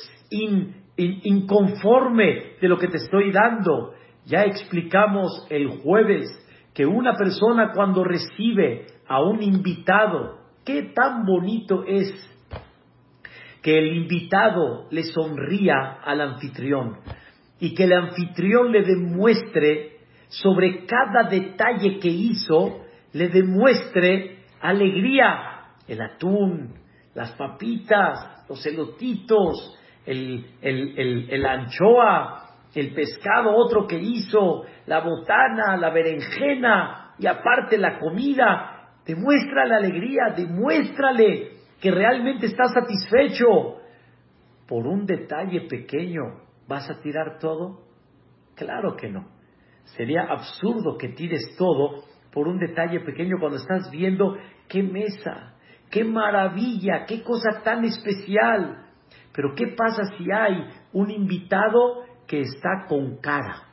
inconforme 0.97 2.57
de 2.61 2.69
lo 2.69 2.79
que 2.79 2.89
te 2.89 2.99
estoy 2.99 3.33
dando. 3.33 3.95
Ya 4.27 4.43
explicamos 4.43 5.47
el 5.51 5.69
jueves 5.83 6.29
que 6.75 6.87
una 6.87 7.15
persona 7.15 7.73
cuando 7.75 8.05
recibe 8.05 8.87
a 9.07 9.23
un 9.23 9.43
invitado, 9.43 10.39
qué 10.65 10.93
tan 10.95 11.25
bonito 11.25 11.85
es 11.87 12.13
que 13.63 13.79
el 13.79 13.97
invitado 13.97 14.89
le 14.91 15.05
sonría 15.05 15.99
al 16.05 16.21
anfitrión 16.21 16.99
y 17.61 17.75
que 17.75 17.85
el 17.85 17.93
anfitrión 17.93 18.73
le 18.73 18.83
demuestre 18.83 19.99
sobre 20.29 20.85
cada 20.87 21.29
detalle 21.29 21.99
que 22.01 22.09
hizo, 22.09 22.81
le 23.13 23.29
demuestre 23.29 24.45
alegría, 24.61 25.75
el 25.87 26.01
atún, 26.01 26.75
las 27.15 27.33
papitas, 27.33 28.47
los 28.49 28.65
elotitos, 28.67 29.79
el, 30.07 30.47
el, 30.61 31.47
anchoa, 31.47 32.49
el 32.75 32.95
pescado, 32.95 33.55
otro 33.55 33.87
que 33.87 33.99
hizo, 33.99 34.65
la 34.87 35.01
botana, 35.01 35.77
la 35.77 35.91
berenjena 35.91 37.15
y 37.19 37.27
aparte 37.27 37.79
la 37.79 37.99
comida. 37.99 38.99
Demuéstrale 39.07 39.71
la 39.71 39.77
alegría, 39.77 40.35
demuéstrale 40.37 41.51
que 41.81 41.91
realmente 41.91 42.47
estás 42.47 42.73
satisfecho. 42.73 43.79
Por 44.67 44.87
un 44.87 45.05
detalle 45.05 45.63
pequeño, 45.63 46.23
¿vas 46.67 46.89
a 46.89 47.01
tirar 47.01 47.39
todo? 47.39 47.83
Claro 48.55 48.97
que 48.97 49.09
no. 49.09 49.29
Sería 49.97 50.23
absurdo 50.23 50.97
que 50.97 51.09
tires 51.09 51.55
todo 51.59 52.05
por 52.33 52.49
un 52.49 52.59
detalle 52.59 53.01
pequeño 53.01 53.37
cuando 53.39 53.59
estás 53.59 53.91
viendo 53.91 54.37
qué 54.69 54.83
mesa, 54.83 55.55
qué 55.91 56.05
maravilla, 56.05 57.05
qué 57.07 57.23
cosa 57.23 57.63
tan 57.63 57.85
especial. 57.85 58.87
Pero 59.33 59.55
¿qué 59.55 59.69
pasa 59.77 60.03
si 60.17 60.31
hay 60.31 60.69
un 60.93 61.11
invitado 61.11 62.05
que 62.27 62.41
está 62.41 62.87
con 62.89 63.17
cara? 63.19 63.69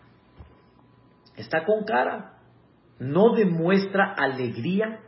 Está 1.36 1.66
con 1.66 1.84
cara. 1.84 2.38
No 3.00 3.34
demuestra 3.34 4.14
alegría, 4.18 5.00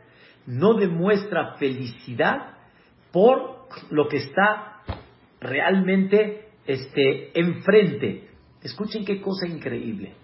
no 0.46 0.74
demuestra 0.74 1.56
felicidad 1.56 2.54
por 3.12 3.68
lo 3.90 4.08
que 4.08 4.18
está 4.18 4.82
realmente 5.40 6.48
este, 6.66 7.38
enfrente. 7.38 8.30
Escuchen 8.62 9.04
qué 9.04 9.20
cosa 9.20 9.46
increíble. 9.46 10.14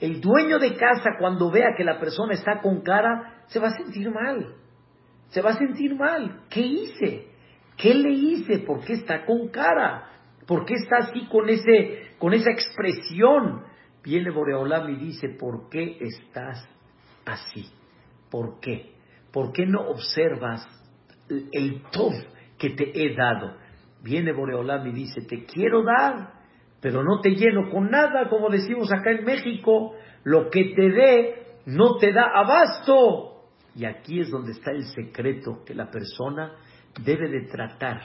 El 0.00 0.20
dueño 0.20 0.58
de 0.58 0.76
casa 0.76 1.10
cuando 1.18 1.50
vea 1.50 1.74
que 1.76 1.84
la 1.84 1.98
persona 1.98 2.34
está 2.34 2.60
con 2.60 2.82
cara, 2.82 3.44
se 3.48 3.58
va 3.58 3.68
a 3.68 3.76
sentir 3.76 4.10
mal 4.10 4.54
se 5.30 5.42
va 5.42 5.50
a 5.50 5.58
sentir 5.58 5.94
mal. 5.94 6.42
¿Qué 6.48 6.60
hice? 6.60 7.27
¿Qué 7.78 7.94
le 7.94 8.10
hice? 8.10 8.58
¿Por 8.58 8.84
qué 8.84 8.94
está 8.94 9.24
con 9.24 9.48
cara? 9.48 10.10
¿Por 10.46 10.64
qué 10.64 10.74
está 10.74 11.08
así 11.08 11.26
con, 11.26 11.48
ese, 11.48 12.16
con 12.18 12.34
esa 12.34 12.50
expresión? 12.50 13.62
Viene 14.02 14.30
Boreolam 14.30 14.90
y 14.90 14.96
dice, 14.96 15.28
¿por 15.38 15.68
qué 15.68 15.98
estás 16.00 16.68
así? 17.24 17.70
¿Por 18.30 18.58
qué? 18.60 18.94
¿Por 19.32 19.52
qué 19.52 19.64
no 19.66 19.88
observas 19.88 20.66
el 21.52 21.82
top 21.92 22.14
que 22.58 22.70
te 22.70 22.90
he 22.94 23.14
dado? 23.14 23.56
Viene 24.02 24.32
Boreolam 24.32 24.86
y 24.88 24.92
dice, 24.92 25.22
te 25.22 25.44
quiero 25.44 25.84
dar, 25.84 26.32
pero 26.80 27.04
no 27.04 27.20
te 27.20 27.30
lleno 27.30 27.70
con 27.70 27.90
nada, 27.90 28.28
como 28.28 28.48
decimos 28.48 28.90
acá 28.92 29.12
en 29.12 29.24
México, 29.24 29.94
lo 30.24 30.50
que 30.50 30.72
te 30.74 30.90
dé 30.90 31.34
no 31.66 31.96
te 31.98 32.12
da 32.12 32.24
abasto. 32.34 33.44
Y 33.74 33.84
aquí 33.84 34.20
es 34.20 34.30
donde 34.30 34.52
está 34.52 34.72
el 34.72 34.84
secreto 34.84 35.62
que 35.64 35.74
la 35.74 35.90
persona 35.90 36.56
debe 37.04 37.28
de 37.28 37.42
tratar, 37.48 38.00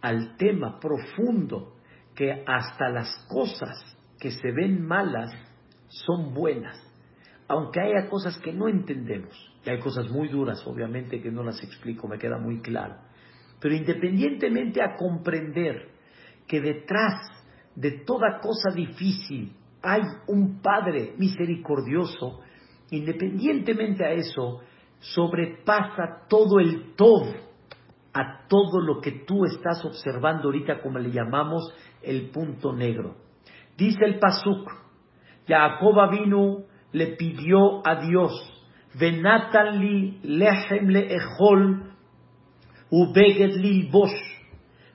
al 0.00 0.36
tema 0.36 0.78
profundo 0.80 1.74
que 2.14 2.44
hasta 2.46 2.88
las 2.88 3.26
cosas 3.28 3.76
que 4.18 4.30
se 4.30 4.52
ven 4.52 4.84
malas 4.84 5.30
son 5.88 6.34
buenas, 6.34 6.76
aunque 7.46 7.80
haya 7.80 8.08
cosas 8.08 8.38
que 8.38 8.52
no 8.52 8.68
entendemos, 8.68 9.34
y 9.64 9.70
hay 9.70 9.78
cosas 9.78 10.08
muy 10.10 10.28
duras, 10.28 10.62
obviamente, 10.66 11.20
que 11.20 11.30
no 11.30 11.42
las 11.42 11.62
explico, 11.62 12.08
me 12.08 12.18
queda 12.18 12.38
muy 12.38 12.60
claro, 12.60 12.96
pero 13.60 13.74
independientemente 13.74 14.82
a 14.82 14.94
comprender 14.96 15.88
que 16.46 16.60
detrás 16.60 17.14
de 17.74 18.02
toda 18.04 18.40
cosa 18.40 18.70
difícil 18.74 19.52
hay 19.82 20.02
un 20.26 20.60
Padre 20.60 21.14
misericordioso, 21.16 22.40
independientemente 22.90 24.04
a 24.04 24.12
eso, 24.12 24.60
sobrepasa 24.98 26.26
todo 26.28 26.58
el 26.58 26.94
todo 26.96 27.48
a 28.12 28.48
todo 28.48 28.80
lo 28.80 29.00
que 29.00 29.12
tú 29.26 29.44
estás 29.44 29.84
observando 29.84 30.44
ahorita, 30.48 30.80
como 30.80 30.98
le 30.98 31.10
llamamos 31.10 31.72
el 32.02 32.30
punto 32.30 32.72
negro. 32.72 33.16
Dice 33.76 34.04
el 34.04 34.18
Pasuk, 34.18 34.72
Jacob 35.46 36.10
vino 36.10 36.64
le 36.92 37.08
pidió 37.16 37.86
a 37.86 38.00
Dios, 38.00 38.32
Venatali 38.98 40.18
lehem 40.22 40.88
le 40.88 41.14
ejol, 41.14 41.87
ubeged 42.90 43.56
li 43.56 43.90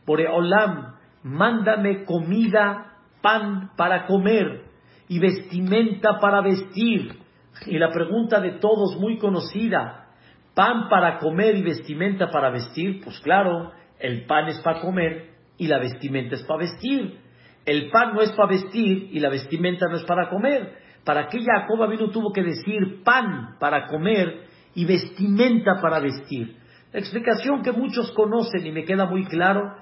Olam, 0.06 0.96
mándame 1.24 2.06
comida, 2.06 2.98
pan 3.22 3.72
para 3.78 4.06
comer 4.06 4.64
y 5.08 5.20
vestimenta 5.20 6.20
para 6.20 6.42
vestir. 6.42 7.20
Y 7.68 7.78
la 7.78 7.92
pregunta 7.92 8.42
de 8.42 8.54
todos 8.60 8.98
muy 9.00 9.18
conocida, 9.18 10.08
pan 10.54 10.90
para 10.90 11.20
comer 11.20 11.56
y 11.56 11.64
vestimenta 11.64 12.30
para 12.30 12.50
vestir, 12.50 13.02
pues 13.04 13.20
claro, 13.20 13.72
el 14.00 14.26
pan 14.26 14.48
es 14.48 14.60
para 14.62 14.82
comer 14.82 15.30
y 15.58 15.68
la 15.68 15.80
vestimenta 15.80 16.36
es 16.36 16.44
para 16.44 16.60
vestir. 16.60 17.20
El 17.66 17.90
pan 17.90 18.14
no 18.14 18.22
es 18.22 18.32
para 18.34 18.50
vestir 18.50 19.10
y 19.12 19.20
la 19.20 19.30
vestimenta 19.30 19.88
no 19.88 19.96
es 19.96 20.04
para 20.04 20.30
comer. 20.30 20.74
¿Para 21.06 21.28
qué 21.28 21.40
Jacob 21.40 21.90
vino 21.90 22.10
tuvo 22.10 22.32
que 22.34 22.44
decir 22.44 23.04
pan 23.04 23.56
para 23.60 23.88
comer 23.88 24.48
y 24.76 24.86
vestimenta 24.86 25.80
para 25.82 26.00
vestir? 26.00 26.58
La 26.94 27.00
explicación 27.00 27.64
que 27.64 27.72
muchos 27.72 28.12
conocen 28.12 28.66
y 28.66 28.72
me 28.72 28.86
queda 28.86 29.08
muy 29.08 29.26
claro 29.26 29.76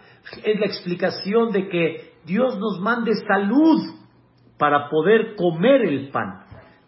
es 0.43 0.59
la 0.59 0.65
explicación 0.65 1.51
de 1.51 1.67
que 1.67 2.13
Dios 2.25 2.57
nos 2.57 2.79
mande 2.79 3.13
salud 3.15 3.81
para 4.57 4.89
poder 4.89 5.35
comer 5.35 5.81
el 5.81 6.09
pan. 6.09 6.45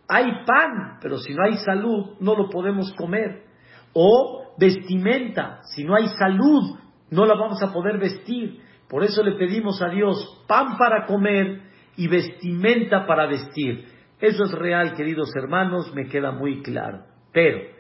Hay 0.08 0.46
pan, 0.46 0.98
pero 1.02 1.18
si 1.18 1.34
no 1.34 1.44
hay 1.44 1.58
salud 1.58 2.16
no 2.22 2.36
lo 2.36 2.50
podemos 2.50 2.94
comer. 2.94 3.44
O 3.92 4.56
vestimenta, 4.58 5.60
si 5.76 5.84
no 5.84 5.96
hay 5.96 6.08
salud 6.18 6.80
no 7.10 7.26
la 7.26 7.36
vamos 7.36 7.62
a 7.62 7.74
poder 7.74 7.98
vestir. 7.98 8.62
Por 8.88 9.04
eso 9.04 9.24
le 9.24 9.34
pedimos 9.34 9.82
a 9.82 9.90
Dios 9.90 10.42
pan 10.48 10.78
para 10.78 11.06
comer 11.06 11.64
y 11.98 12.08
vestimenta 12.08 13.06
para 13.06 13.28
vestir. 13.28 13.86
Eso 14.22 14.46
es 14.46 14.52
real, 14.54 14.94
queridos 14.96 15.36
hermanos, 15.36 15.94
me 15.94 16.08
queda 16.08 16.32
muy 16.32 16.62
claro. 16.62 17.04
Pero 17.34 17.73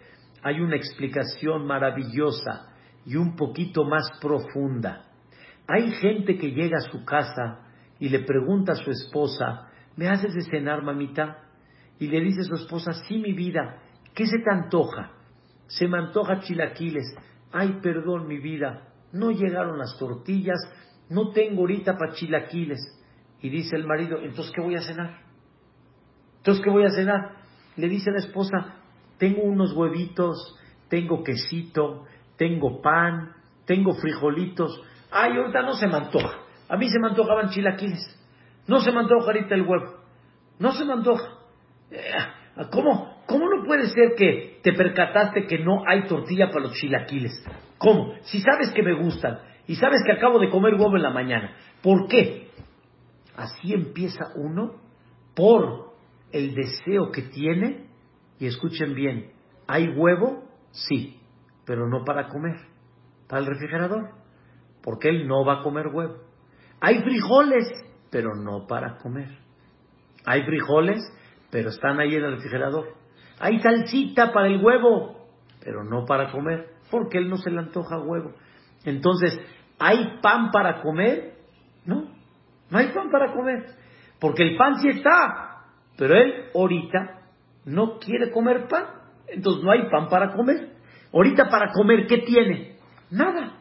hay 0.44 0.60
una 0.60 0.76
explicación 0.76 1.66
maravillosa 1.66 2.74
y 3.06 3.16
un 3.16 3.36
poquito 3.36 3.86
más 3.86 4.04
profunda. 4.22 5.06
Hay 5.68 5.92
gente 5.92 6.38
que 6.38 6.52
llega 6.52 6.78
a 6.78 6.92
su 6.92 7.06
casa 7.06 7.60
y 8.00 8.10
le 8.10 8.20
pregunta 8.20 8.74
a 8.74 8.76
su 8.76 8.92
esposa, 8.92 9.70
¿me 9.96 10.10
haces 10.10 10.34
de 10.34 10.42
cenar, 10.42 10.84
mamita? 10.84 11.38
Y 12.00 12.08
le 12.08 12.20
dice 12.20 12.42
a 12.42 12.44
su 12.44 12.56
esposa, 12.56 12.92
sí, 13.08 13.18
mi 13.18 13.34
vida, 13.34 13.82
¿qué 14.14 14.26
se 14.26 14.40
te 14.40 14.52
antoja? 14.52 15.12
Se 15.68 15.88
me 15.88 15.98
antoja 15.98 16.42
chilaquiles. 16.42 17.16
Ay, 17.52 17.80
perdón, 17.82 18.28
mi 18.28 18.40
vida, 18.40 18.90
no 19.14 19.32
llegaron 19.32 19.78
las 19.78 19.98
tortillas, 19.98 20.60
no 21.10 21.32
tengo 21.32 21.62
ahorita 21.62 21.98
para 21.98 22.14
chilaquiles. 22.14 22.80
Y 23.42 23.50
dice 23.50 23.76
el 23.76 23.88
marido, 23.88 24.18
entonces, 24.22 24.52
¿qué 24.54 24.62
voy 24.62 24.76
a 24.76 24.82
cenar? 24.82 25.22
Entonces, 26.38 26.64
¿qué 26.64 26.70
voy 26.70 26.86
a 26.86 26.90
cenar? 26.90 27.38
Le 27.78 27.88
dice 27.88 28.12
la 28.12 28.20
esposa, 28.20 28.83
tengo 29.24 29.44
unos 29.44 29.72
huevitos, 29.72 30.54
tengo 30.90 31.24
quesito, 31.24 32.04
tengo 32.36 32.82
pan, 32.82 33.32
tengo 33.66 33.94
frijolitos. 33.94 34.84
Ay, 35.10 35.38
ahorita 35.38 35.62
no 35.62 35.76
se 35.76 35.88
me 35.88 35.96
antoja. 35.96 36.40
A 36.68 36.76
mí 36.76 36.90
se 36.90 37.00
me 37.00 37.08
antojaban 37.08 37.48
chilaquiles. 37.48 38.04
No 38.68 38.82
se 38.82 38.92
me 38.92 39.00
antoja 39.00 39.28
ahorita 39.28 39.56
el 39.56 39.62
huevo. 39.62 39.94
No 40.60 40.74
se 40.74 40.84
me 40.84 40.92
antoja. 40.92 41.38
Eh, 41.90 42.02
¿Cómo, 42.70 43.24
¿Cómo 43.26 43.48
no 43.48 43.64
puede 43.64 43.88
ser 43.88 44.16
que 44.18 44.60
te 44.62 44.74
percataste 44.74 45.48
que 45.48 45.60
no 45.60 45.84
hay 45.88 46.06
tortilla 46.06 46.50
para 46.50 46.66
los 46.66 46.74
chilaquiles? 46.74 47.32
¿Cómo? 47.78 48.16
Si 48.24 48.42
sabes 48.42 48.72
que 48.72 48.84
me 48.84 48.92
gustan 48.92 49.40
y 49.68 49.76
sabes 49.76 50.02
que 50.06 50.12
acabo 50.12 50.38
de 50.38 50.50
comer 50.50 50.74
huevo 50.74 50.98
en 50.98 51.04
la 51.04 51.12
mañana. 51.12 51.56
¿Por 51.82 52.10
qué? 52.10 52.50
Así 53.38 53.74
empieza 53.74 54.34
uno 54.36 54.82
por 55.34 55.94
el 56.34 56.54
deseo 56.54 57.10
que 57.10 57.22
tiene. 57.22 57.93
Y 58.40 58.48
escuchen 58.48 58.94
bien, 58.96 59.32
¿hay 59.68 59.90
huevo? 59.90 60.44
Sí, 60.72 61.20
pero 61.66 61.88
no 61.88 62.04
para 62.04 62.28
comer, 62.28 62.58
para 63.28 63.42
el 63.42 63.48
refrigerador, 63.48 64.10
porque 64.82 65.10
él 65.10 65.28
no 65.28 65.46
va 65.46 65.60
a 65.60 65.64
comer 65.64 65.88
huevo. 65.88 66.18
Hay 66.82 67.02
frijoles, 67.02 67.68
pero 68.10 68.36
no 68.36 68.68
para 68.68 68.98
comer. 68.98 69.30
Hay 70.26 70.44
frijoles, 70.44 71.02
pero 71.50 71.70
están 71.70 72.00
ahí 72.00 72.16
en 72.16 72.24
el 72.24 72.36
refrigerador. 72.36 72.88
Hay 73.40 73.60
salsita 73.60 74.32
para 74.32 74.48
el 74.48 74.64
huevo, 74.64 75.28
pero 75.64 75.84
no 75.84 76.06
para 76.06 76.32
comer, 76.32 76.74
porque 76.92 77.18
él 77.18 77.30
no 77.30 77.38
se 77.38 77.52
le 77.52 77.60
antoja 77.60 78.00
huevo. 78.00 78.34
Entonces, 78.86 79.40
¿hay 79.80 80.20
pan 80.22 80.52
para 80.52 80.82
comer? 80.82 81.38
No, 81.86 82.10
no 82.70 82.78
hay 82.78 82.88
pan 82.88 83.10
para 83.10 83.34
comer, 83.34 83.66
porque 84.20 84.44
el 84.44 84.58
pan 84.58 84.76
sí 84.80 84.90
está, 84.90 85.66
pero 85.98 86.16
él 86.16 86.46
ahorita 86.54 87.23
no 87.66 88.00
quiere 88.00 88.32
comer 88.32 88.68
pan, 88.68 88.86
entonces 89.28 89.64
no 89.64 89.72
hay 89.72 89.90
pan 89.90 90.10
para 90.10 90.34
comer. 90.34 90.74
Ahorita 91.14 91.50
para 91.50 91.72
comer, 91.72 92.08
¿qué 92.08 92.20
tiene? 92.20 92.78
Nada. 93.12 93.60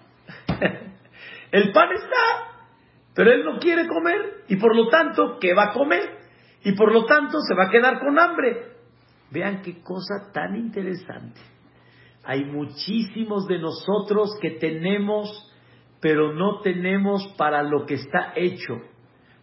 el 1.51 1.73
pan 1.73 1.89
está, 1.93 2.53
pero 3.15 3.33
él 3.33 3.45
no 3.45 3.59
quiere 3.59 3.87
comer 3.87 4.45
y 4.49 4.57
por 4.57 4.75
lo 4.75 4.89
tanto, 4.89 5.39
¿qué 5.41 5.55
va 5.55 5.65
a 5.65 5.73
comer? 5.73 6.19
Y 6.65 6.73
por 6.73 6.93
lo 6.93 7.05
tanto 7.05 7.39
se 7.41 7.55
va 7.55 7.65
a 7.67 7.71
quedar 7.71 7.99
con 7.99 8.19
hambre. 8.19 8.73
Vean 9.31 9.63
qué 9.63 9.81
cosa 9.83 10.33
tan 10.33 10.57
interesante. 10.57 11.41
Hay 12.25 12.45
muchísimos 12.45 13.47
de 13.47 13.59
nosotros 13.59 14.39
que 14.41 14.53
tenemos, 14.53 15.29
pero 16.01 16.33
no 16.33 16.61
tenemos 16.61 17.27
para 17.37 17.63
lo 17.63 17.85
que 17.85 17.95
está 17.95 18.33
hecho. 18.37 18.75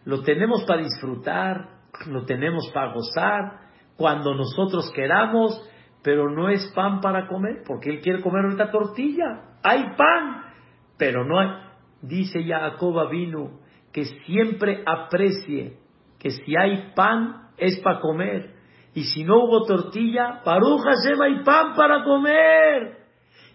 Lo 0.04 0.22
tenemos 0.22 0.64
para 0.64 0.82
disfrutar, 0.82 1.68
lo 2.06 2.24
tenemos 2.24 2.70
para 2.72 2.94
gozar, 2.94 3.69
cuando 4.00 4.34
nosotros 4.34 4.90
queramos, 4.94 5.62
pero 6.02 6.30
no 6.30 6.48
es 6.48 6.72
pan 6.74 7.02
para 7.02 7.28
comer, 7.28 7.62
porque 7.66 7.90
él 7.90 8.00
quiere 8.00 8.22
comer 8.22 8.46
ahorita 8.46 8.70
tortilla. 8.70 9.58
Hay 9.62 9.94
pan, 9.94 10.42
pero 10.96 11.26
no 11.26 11.38
hay. 11.38 11.48
Dice 12.00 12.42
Jacob 12.42 13.10
vino 13.10 13.60
que 13.92 14.06
siempre 14.24 14.82
aprecie 14.86 15.76
que 16.18 16.30
si 16.30 16.56
hay 16.56 16.92
pan 16.94 17.50
es 17.58 17.78
para 17.80 18.00
comer. 18.00 18.54
Y 18.94 19.04
si 19.04 19.22
no 19.22 19.44
hubo 19.44 19.66
tortilla, 19.66 20.40
paruja 20.42 20.92
Hashem 20.92 21.20
hay 21.20 21.44
pan 21.44 21.74
para 21.76 22.02
comer. 22.02 23.00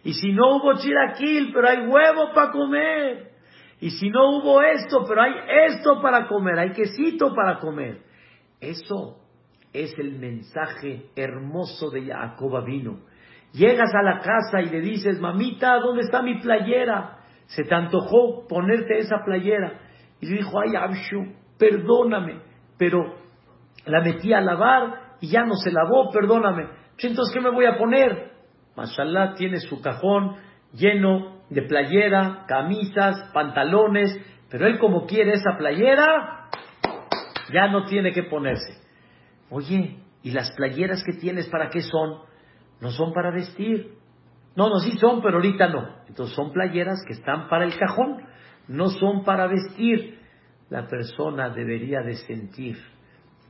Y 0.03 0.13
si 0.13 0.31
no 0.31 0.57
hubo 0.57 0.75
chilaquil, 0.75 1.53
pero 1.55 1.69
hay 1.69 1.87
huevo 1.87 2.31
para 2.35 2.51
comer. 2.51 3.31
Y 3.81 3.89
si 3.89 4.11
no 4.11 4.37
hubo 4.37 4.61
esto, 4.61 5.05
pero 5.07 5.23
hay 5.23 5.33
esto 5.69 5.99
para 6.03 6.27
comer, 6.27 6.59
hay 6.59 6.71
quesito 6.71 7.33
para 7.33 7.57
comer. 7.57 8.03
Eso 8.61 9.24
es 9.83 9.93
el 9.97 10.17
mensaje 10.19 11.07
hermoso 11.15 11.89
de 11.89 12.05
Jacob 12.05 12.63
vino. 12.65 12.99
Llegas 13.51 13.93
a 13.93 14.03
la 14.03 14.19
casa 14.19 14.61
y 14.61 14.69
le 14.69 14.81
dices, 14.81 15.19
mamita, 15.19 15.79
¿dónde 15.79 16.03
está 16.03 16.21
mi 16.21 16.39
playera? 16.39 17.19
Se 17.45 17.63
te 17.63 17.73
antojó 17.73 18.47
ponerte 18.47 18.97
esa 18.97 19.17
playera. 19.23 19.79
Y 20.19 20.27
le 20.27 20.37
dijo, 20.37 20.59
ay, 20.59 20.75
Abshu, 20.75 21.33
perdóname, 21.57 22.41
pero 22.77 23.15
la 23.85 24.01
metí 24.01 24.33
a 24.33 24.41
lavar 24.41 25.15
y 25.21 25.29
ya 25.29 25.45
no 25.45 25.55
se 25.55 25.71
lavó, 25.71 26.11
perdóname. 26.11 26.65
Pues, 26.65 27.05
entonces, 27.05 27.33
¿qué 27.33 27.41
me 27.41 27.51
voy 27.51 27.65
a 27.65 27.77
poner? 27.77 28.31
Mashallah 28.75 29.35
tiene 29.35 29.59
su 29.59 29.81
cajón 29.81 30.35
lleno 30.73 31.41
de 31.49 31.61
playera, 31.61 32.45
camisas, 32.47 33.29
pantalones, 33.33 34.19
pero 34.49 34.67
él 34.67 34.79
como 34.79 35.05
quiere 35.05 35.33
esa 35.33 35.57
playera, 35.57 36.49
ya 37.53 37.67
no 37.67 37.85
tiene 37.85 38.11
que 38.11 38.23
ponerse. 38.23 38.84
Oye, 39.49 39.99
¿y 40.23 40.31
las 40.31 40.51
playeras 40.51 41.03
que 41.03 41.13
tienes 41.13 41.47
para 41.49 41.69
qué 41.69 41.81
son? 41.81 42.21
No 42.81 42.91
son 42.91 43.13
para 43.13 43.31
vestir. 43.31 43.93
No, 44.55 44.69
no, 44.69 44.79
sí 44.79 44.97
son, 44.97 45.21
pero 45.21 45.35
ahorita 45.35 45.67
no. 45.67 45.87
Entonces 46.07 46.35
son 46.35 46.51
playeras 46.51 47.03
que 47.07 47.13
están 47.13 47.49
para 47.49 47.65
el 47.65 47.77
cajón, 47.77 48.25
no 48.67 48.89
son 48.89 49.23
para 49.23 49.47
vestir. 49.47 50.19
La 50.69 50.87
persona 50.87 51.49
debería 51.49 52.01
de 52.01 52.15
sentir, 52.15 52.77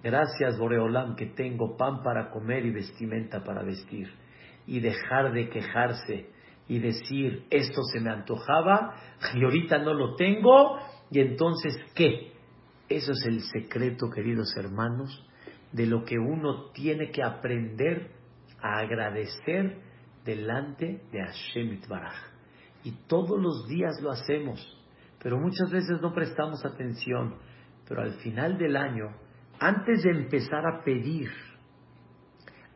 gracias 0.03 0.57
Boreolam 0.59 1.15
que 1.15 1.27
tengo 1.27 1.77
pan 1.77 2.01
para 2.03 2.29
comer 2.29 2.65
y 2.65 2.71
vestimenta 2.71 3.41
para 3.41 3.63
vestir, 3.63 4.11
y 4.67 4.81
dejar 4.81 5.31
de 5.31 5.47
quejarse 5.49 6.29
y 6.67 6.79
decir, 6.79 7.45
esto 7.51 7.81
se 7.93 8.01
me 8.01 8.09
antojaba 8.09 8.95
y 9.33 9.43
ahorita 9.43 9.77
no 9.77 9.93
lo 9.93 10.15
tengo, 10.15 10.77
y 11.11 11.19
entonces, 11.19 11.77
¿qué? 11.93 12.33
Eso 12.89 13.11
es 13.13 13.25
el 13.25 13.41
secreto, 13.41 14.09
queridos 14.09 14.53
hermanos, 14.57 15.25
de 15.75 15.85
lo 15.85 16.05
que 16.05 16.17
uno 16.17 16.71
tiene 16.71 17.11
que 17.11 17.21
aprender 17.21 18.09
a 18.61 18.77
agradecer 18.77 19.81
delante 20.23 21.01
de 21.11 21.21
Hashem 21.21 21.73
Itbaraj. 21.73 22.15
Y 22.85 22.91
todos 23.07 23.37
los 23.41 23.67
días 23.67 23.99
lo 24.01 24.11
hacemos, 24.11 24.61
pero 25.21 25.37
muchas 25.37 25.69
veces 25.69 25.99
no 26.01 26.13
prestamos 26.13 26.63
atención. 26.65 27.35
Pero 27.89 28.01
al 28.01 28.13
final 28.21 28.57
del 28.57 28.77
año, 28.77 29.17
antes 29.59 30.01
de 30.03 30.11
empezar 30.11 30.65
a 30.65 30.81
pedir, 30.81 31.29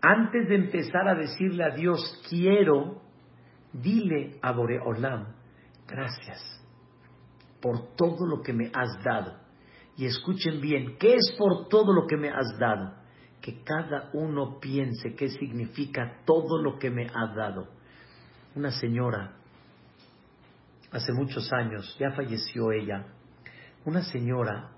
antes 0.02 0.50
de 0.50 0.56
empezar 0.56 1.08
a 1.08 1.16
decirle 1.16 1.64
a 1.64 1.74
Dios, 1.74 2.22
quiero, 2.30 3.02
dile 3.72 4.40
a 4.42 4.52
Boreolam, 4.52 5.36
gracias 5.88 6.42
por 7.62 7.96
todo 7.96 8.28
lo 8.28 8.42
que 8.42 8.52
me 8.52 8.70
has 8.74 9.02
dado 9.06 9.49
y 10.00 10.06
escuchen 10.06 10.62
bien, 10.62 10.96
¿qué 10.98 11.16
es 11.16 11.36
por 11.38 11.68
todo 11.68 11.92
lo 11.92 12.08
que 12.08 12.16
me 12.16 12.30
has 12.30 12.58
dado? 12.58 12.94
Que 13.42 13.62
cada 13.66 14.10
uno 14.14 14.58
piense 14.62 15.14
qué 15.14 15.28
significa 15.28 16.22
todo 16.26 16.64
lo 16.64 16.80
que 16.80 16.90
me 16.90 17.08
has 17.08 17.36
dado. 17.36 17.68
Una 18.56 18.72
señora, 18.72 19.36
hace 20.94 21.12
muchos 21.12 21.52
años, 21.52 21.98
ya 22.00 22.12
falleció 22.12 22.72
ella, 22.72 23.08
una 23.84 24.02
señora 24.04 24.72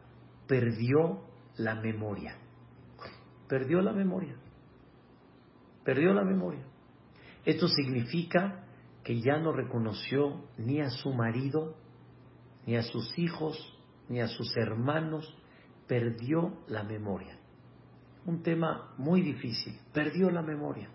perdió 0.47 1.21
la 1.55 1.75
memoria. 1.75 2.39
Perdió 3.47 3.79
la 3.81 3.93
memoria. 3.93 4.35
Perdió 5.85 6.15
la 6.15 6.23
memoria. 6.23 6.65
Esto 7.45 7.67
significa 7.67 8.65
que 9.03 9.21
ya 9.21 9.37
no 9.37 9.51
reconoció 9.51 10.45
ni 10.57 10.81
a 10.81 10.89
su 10.89 11.13
marido, 11.13 11.75
ni 12.65 12.75
a 12.75 12.81
sus 12.81 13.15
hijos, 13.19 13.77
ni 14.11 14.19
a 14.19 14.27
sus 14.27 14.55
hermanos, 14.57 15.25
perdió 15.87 16.57
la 16.67 16.83
memoria. 16.83 17.39
Un 18.25 18.43
tema 18.43 18.93
muy 18.97 19.21
difícil, 19.21 19.73
perdió 19.93 20.29
la 20.29 20.41
memoria. 20.41 20.89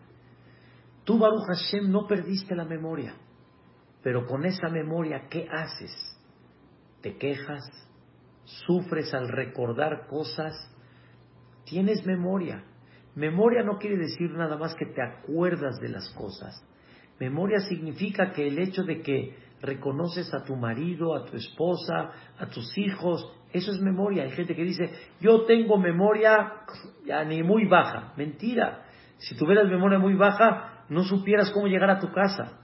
Tú, 1.03 1.19
Baruch 1.19 1.47
Hashem, 1.47 1.91
no 1.91 2.07
perdiste 2.07 2.55
la 2.55 2.67
memoria, 2.67 3.15
pero 4.03 4.27
con 4.27 4.45
esa 4.45 4.69
memoria, 4.69 5.29
¿qué 5.31 5.49
haces? 5.51 5.91
¿Te 7.01 7.17
quejas? 7.17 7.65
¿Sufres 8.45 9.15
al 9.15 9.29
recordar 9.29 10.07
cosas? 10.09 10.53
Tienes 11.65 12.05
memoria. 12.05 12.65
Memoria 13.15 13.63
no 13.63 13.79
quiere 13.79 13.97
decir 13.97 14.31
nada 14.33 14.59
más 14.59 14.75
que 14.75 14.85
te 14.85 15.03
acuerdas 15.03 15.81
de 15.81 15.89
las 15.89 16.11
cosas. 16.11 16.63
Memoria 17.19 17.61
significa 17.61 18.33
que 18.33 18.47
el 18.47 18.59
hecho 18.59 18.83
de 18.83 19.01
que 19.01 19.46
reconoces 19.61 20.33
a 20.35 20.45
tu 20.45 20.57
marido, 20.57 21.15
a 21.15 21.25
tu 21.25 21.37
esposa, 21.37 22.11
a 22.39 22.47
tus 22.47 22.77
hijos. 22.79 23.33
Eso 23.53 23.73
es 23.73 23.81
memoria. 23.81 24.25
Hay 24.25 24.31
gente 24.31 24.55
que 24.55 24.65
dice, 24.65 24.91
yo 25.21 25.45
tengo 25.45 25.79
memoria 25.79 26.53
ya 27.05 27.25
ni 27.25 27.43
muy 27.43 27.67
baja. 27.67 28.13
Mentira. 28.17 28.85
Si 29.19 29.37
tuvieras 29.37 29.69
memoria 29.69 29.99
muy 29.99 30.15
baja, 30.15 30.85
no 30.89 31.03
supieras 31.05 31.51
cómo 31.51 31.67
llegar 31.67 31.91
a 31.91 31.99
tu 31.99 32.13
casa, 32.13 32.59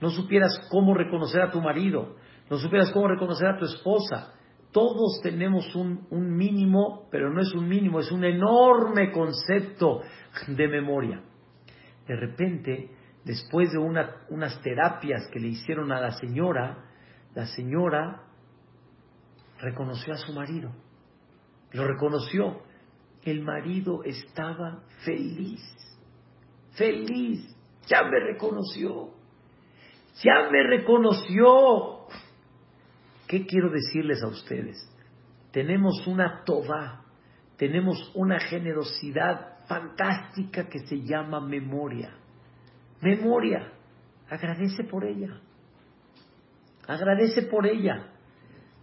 no 0.00 0.10
supieras 0.10 0.68
cómo 0.70 0.94
reconocer 0.94 1.42
a 1.42 1.50
tu 1.50 1.60
marido, 1.60 2.16
no 2.48 2.58
supieras 2.58 2.90
cómo 2.92 3.08
reconocer 3.08 3.48
a 3.48 3.58
tu 3.58 3.64
esposa. 3.64 4.32
Todos 4.72 5.20
tenemos 5.22 5.74
un, 5.74 6.06
un 6.10 6.36
mínimo, 6.36 7.08
pero 7.10 7.32
no 7.32 7.40
es 7.40 7.52
un 7.54 7.66
mínimo, 7.68 8.00
es 8.00 8.12
un 8.12 8.24
enorme 8.24 9.10
concepto 9.10 10.02
de 10.48 10.68
memoria. 10.68 11.22
De 12.06 12.14
repente, 12.14 12.90
después 13.26 13.72
de 13.72 13.78
unas 13.78 14.62
terapias 14.62 15.26
que 15.32 15.40
le 15.40 15.48
hicieron 15.48 15.90
a 15.90 16.00
la 16.00 16.12
señora, 16.12 16.84
la 17.34 17.46
señora 17.46 18.22
reconoció 19.58 20.14
a 20.14 20.16
su 20.16 20.32
marido, 20.32 20.72
lo 21.72 21.86
reconoció. 21.86 22.62
el 23.24 23.42
marido 23.42 24.04
estaba 24.04 24.84
feliz, 25.04 25.60
feliz, 26.76 27.44
ya 27.88 28.04
me 28.04 28.20
reconoció, 28.20 29.10
ya 30.22 30.48
me 30.48 30.62
reconoció. 30.62 32.06
¿Qué 33.26 33.44
quiero 33.44 33.70
decirles 33.70 34.22
a 34.22 34.28
ustedes? 34.28 34.76
Tenemos 35.50 36.06
una 36.06 36.44
toba, 36.44 37.04
tenemos 37.56 38.12
una 38.14 38.38
generosidad 38.38 39.66
fantástica 39.66 40.68
que 40.68 40.78
se 40.86 41.02
llama 41.02 41.40
memoria. 41.40 42.14
Memoria, 43.00 43.72
agradece 44.28 44.84
por 44.84 45.04
ella. 45.04 45.40
Agradece 46.86 47.42
por 47.42 47.66
ella. 47.66 48.12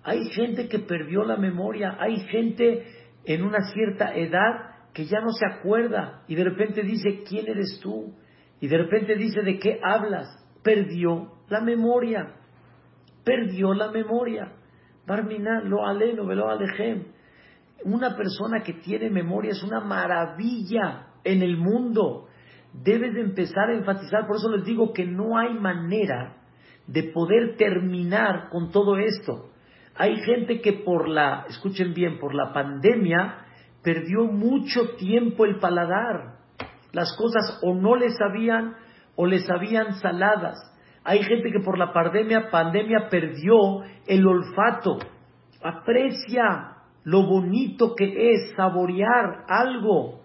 Hay 0.04 0.26
gente 0.32 0.67
que 0.67 0.80
perdió 0.80 1.23
la 1.23 1.38
memoria, 1.38 1.95
hay 1.99 2.19
gente 2.28 2.86
en 3.26 3.43
una 3.43 3.60
cierta 3.71 4.13
edad 4.15 4.73
que 4.93 5.06
ya 5.06 5.21
no 5.21 5.32
se 5.32 5.45
acuerda 5.45 6.23
y 6.28 6.36
de 6.36 6.43
repente 6.43 6.84
dice, 6.84 7.23
¿quién 7.28 7.47
eres 7.47 7.80
tú? 7.82 8.13
Y 8.60 8.67
de 8.67 8.78
repente 8.78 9.15
dice, 9.15 9.41
¿de 9.41 9.60
qué 9.60 9.80
hablas? 9.82 10.28
Perdió 10.62 11.34
la 11.49 11.62
memoria, 11.62 12.36
perdió 13.23 13.73
la 13.73 13.91
memoria. 13.91 14.54
Barmina, 15.06 15.62
lo 15.62 15.86
aleno, 15.86 16.26
velo 16.26 16.49
alejem. 16.49 17.06
Una 17.84 18.15
persona 18.15 18.63
que 18.63 18.73
tiene 18.73 19.10
memoria 19.10 19.52
es 19.52 19.63
una 19.63 19.82
maravilla 19.82 21.08
en 21.23 21.41
el 21.41 21.58
mundo. 21.58 22.28
Debes 22.74 23.14
de 23.14 23.22
empezar 23.22 23.70
a 23.70 23.74
enfatizar, 23.74 24.26
por 24.26 24.38
eso 24.38 24.50
les 24.50 24.66
digo 24.66 24.94
que 24.94 25.06
no 25.06 25.38
hay 25.38 25.54
manera 25.54 26.38
de 26.88 27.04
poder 27.04 27.56
terminar 27.56 28.50
con 28.50 28.72
todo 28.72 28.98
esto. 28.98 29.50
Hay 29.96 30.16
gente 30.22 30.60
que 30.62 30.74
por 30.74 31.08
la, 31.08 31.46
escuchen 31.48 31.94
bien, 31.94 32.18
por 32.20 32.34
la 32.34 32.52
pandemia 32.52 33.46
perdió 33.84 34.26
mucho 34.26 34.96
tiempo 34.98 35.46
el 35.46 35.60
paladar. 35.60 36.40
Las 36.92 37.16
cosas 37.16 37.60
o 37.62 37.76
no 37.76 37.96
les 37.96 38.16
sabían 38.18 38.76
o 39.16 39.26
les 39.26 39.46
sabían 39.46 39.94
saladas. 39.96 40.58
Hay 41.04 41.22
gente 41.24 41.52
que 41.52 41.60
por 41.60 41.78
la 41.78 41.92
pandemia, 41.92 42.50
pandemia 42.50 43.10
perdió 43.10 43.82
el 44.08 44.26
olfato. 44.26 44.98
Aprecia 45.62 46.78
lo 47.04 47.24
bonito 47.24 47.94
que 47.96 48.32
es 48.32 48.54
saborear 48.56 49.46
algo, 49.48 50.22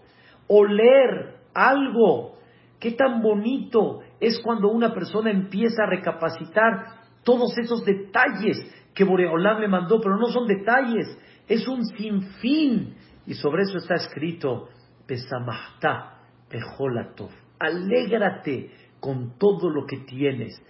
oler 0.46 1.36
algo. 1.54 2.37
Qué 2.78 2.92
tan 2.92 3.22
bonito 3.22 4.00
es 4.20 4.40
cuando 4.40 4.68
una 4.68 4.94
persona 4.94 5.30
empieza 5.30 5.82
a 5.82 5.90
recapacitar 5.90 6.98
todos 7.24 7.56
esos 7.58 7.84
detalles 7.84 8.58
que 8.94 9.04
Boreolam 9.04 9.60
le 9.60 9.68
mandó, 9.68 10.00
pero 10.00 10.16
no 10.16 10.26
son 10.26 10.46
detalles, 10.46 11.06
es 11.48 11.66
un 11.68 11.84
sinfín. 11.84 12.94
Y 13.26 13.34
sobre 13.34 13.62
eso 13.62 13.78
está 13.78 13.94
escrito, 13.94 14.68
Pesamahta, 15.06 16.20
Pejolatov, 16.48 17.30
alégrate 17.58 18.70
con 19.00 19.38
todo 19.38 19.70
lo 19.70 19.84
que 19.86 19.98
tienes. 19.98 20.60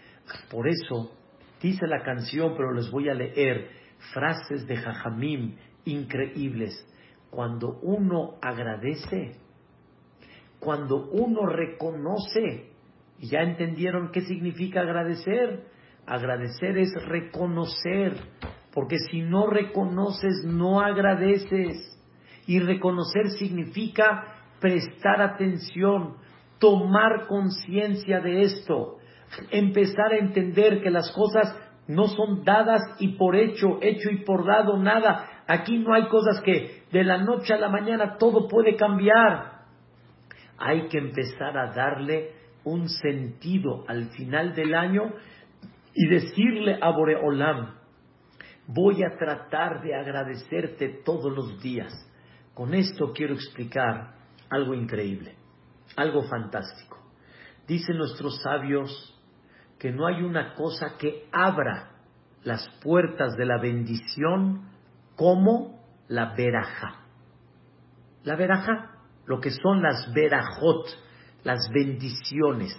Por 0.51 0.69
eso 0.69 1.13
dice 1.63 1.87
la 1.87 2.03
canción, 2.03 2.55
pero 2.57 2.73
les 2.73 2.91
voy 2.91 3.09
a 3.09 3.15
leer 3.15 3.71
frases 4.13 4.67
de 4.67 4.77
Jajamim 4.77 5.57
increíbles. 5.85 6.87
Cuando 7.31 7.79
uno 7.83 8.39
agradece, 8.41 9.37
cuando 10.61 11.09
uno 11.11 11.47
reconoce, 11.47 12.73
y 13.19 13.29
ya 13.29 13.41
entendieron 13.41 14.11
qué 14.13 14.23
significa 14.23 14.81
agradecer. 14.81 15.65
Agradecer 16.07 16.79
es 16.79 16.93
reconocer, 17.07 18.15
porque 18.73 18.97
si 19.11 19.23
no 19.23 19.49
reconoces, 19.49 20.45
no 20.45 20.81
agradeces. 20.81 21.95
Y 22.47 22.61
reconocer 22.61 23.31
significa 23.39 24.25
prestar 24.61 25.21
atención, 25.21 26.17
tomar 26.59 27.27
conciencia 27.27 28.21
de 28.21 28.43
esto, 28.43 28.97
empezar 29.51 30.13
a 30.13 30.19
entender 30.19 30.83
que 30.83 30.91
las 30.91 31.13
cosas 31.13 31.55
no 31.87 32.07
son 32.09 32.45
dadas 32.45 32.83
y 32.99 33.17
por 33.17 33.37
hecho, 33.37 33.79
hecho 33.81 34.11
y 34.11 34.25
por 34.25 34.47
dado, 34.47 34.79
nada. 34.79 35.27
Aquí 35.47 35.79
no 35.79 35.95
hay 35.95 36.07
cosas 36.09 36.41
que 36.43 36.85
de 36.91 37.05
la 37.05 37.19
noche 37.19 37.55
a 37.55 37.59
la 37.59 37.69
mañana 37.69 38.17
todo 38.19 38.49
puede 38.49 38.77
cambiar. 38.77 39.58
Hay 40.59 40.89
que 40.89 40.99
empezar 40.99 41.57
a 41.57 41.73
darle 41.73 42.33
un 42.65 42.89
sentido 42.89 43.85
al 43.89 44.11
final 44.11 44.55
del 44.55 44.75
año 44.75 45.13
y 45.95 46.09
decirle 46.09 46.79
a 46.81 46.91
Boreolam, 46.91 47.75
voy 48.67 49.03
a 49.03 49.17
tratar 49.17 49.83
de 49.83 49.95
agradecerte 49.95 51.01
todos 51.05 51.33
los 51.35 51.61
días. 51.63 51.93
Con 52.55 52.75
esto 52.75 53.13
quiero 53.13 53.35
explicar 53.35 54.15
algo 54.51 54.75
increíble, 54.75 55.37
algo 55.97 56.23
fantástico. 56.25 56.99
Dicen 57.67 57.97
nuestros 57.97 58.41
sabios 58.43 59.15
que 59.79 59.93
no 59.93 60.07
hay 60.07 60.23
una 60.23 60.55
cosa 60.55 60.97
que 60.99 61.29
abra 61.33 61.93
las 62.43 62.69
puertas 62.83 63.35
de 63.37 63.47
la 63.47 63.61
bendición 63.61 64.71
como 65.17 65.81
la 66.09 66.35
veraja. 66.35 67.05
La 68.25 68.37
veraja, 68.37 68.98
lo 69.29 69.41
que 69.41 69.51
son 69.51 69.83
las 69.83 70.13
verajot, 70.13 70.87
las 71.45 71.71
bendiciones. 71.73 72.77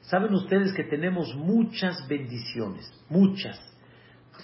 Saben 0.00 0.34
ustedes 0.34 0.74
que 0.74 0.84
tenemos 0.84 1.32
muchas 1.36 2.06
bendiciones, 2.08 2.84
muchas, 3.08 3.58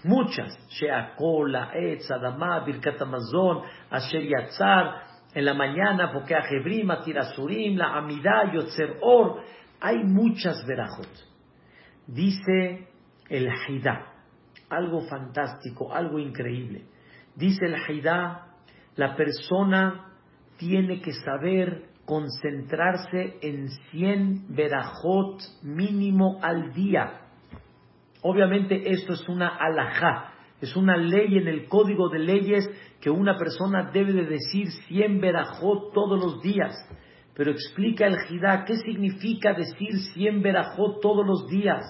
muchas. 0.05 0.57
Sheakola, 0.68 1.73
Etz, 1.75 2.11
Adama, 2.11 2.64
Birkat 2.64 3.03
Amazon, 3.03 3.62
Asher 3.90 4.23
Yatzar, 4.23 5.09
en 5.35 5.44
la 5.44 5.55
mañana, 5.55 6.12
porque 6.12 6.35
Jebrim, 6.49 6.90
Tirasurim, 7.05 7.77
la 7.77 7.97
Amidá, 7.99 8.53
Yotzer 8.53 8.99
Or, 9.03 9.42
hay 9.81 9.99
muchas 10.05 10.64
verajot. 10.66 11.09
Dice 12.07 12.88
el 13.29 13.49
Haidá, 13.51 14.14
algo 14.71 15.03
fantástico, 15.03 15.92
algo 15.92 16.18
increíble. 16.18 16.87
Dice 17.35 17.66
el 17.66 17.75
Haidá, 17.75 18.47
la 18.97 19.14
persona 19.16 20.08
tiene 20.59 21.01
que 21.01 21.12
saber 21.12 21.88
concentrarse 22.05 23.38
en 23.42 23.68
100 23.90 24.55
verajot 24.55 25.40
mínimo 25.62 26.38
al 26.42 26.73
día. 26.73 27.21
Obviamente 28.23 28.90
esto 28.90 29.12
es 29.12 29.29
una 29.29 29.49
alajá, 29.49 30.33
es 30.61 30.75
una 30.75 30.97
ley 30.97 31.38
en 31.38 31.47
el 31.47 31.68
código 31.68 32.09
de 32.09 32.18
leyes 32.18 32.68
que 33.01 33.11
una 33.11 33.37
persona 33.37 33.90
debe 33.92 34.12
de 34.12 34.25
decir 34.25 34.71
100 34.88 35.21
verajot 35.21 35.92
todos 35.92 36.18
los 36.18 36.42
días. 36.42 36.75
Pero 37.35 37.53
explica 37.53 38.07
el 38.07 38.16
Jidá, 38.27 38.64
¿qué 38.64 38.77
significa 38.79 39.53
decir 39.53 39.92
100 40.14 40.42
verajot 40.42 41.01
todos 41.01 41.25
los 41.25 41.47
días? 41.47 41.85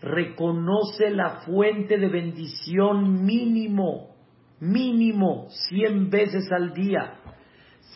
Reconoce 0.00 1.10
la 1.10 1.42
fuente 1.44 1.98
de 1.98 2.08
bendición 2.08 3.24
mínimo, 3.24 4.14
mínimo 4.60 5.48
100 5.68 6.10
veces 6.10 6.50
al 6.50 6.72
día 6.72 7.18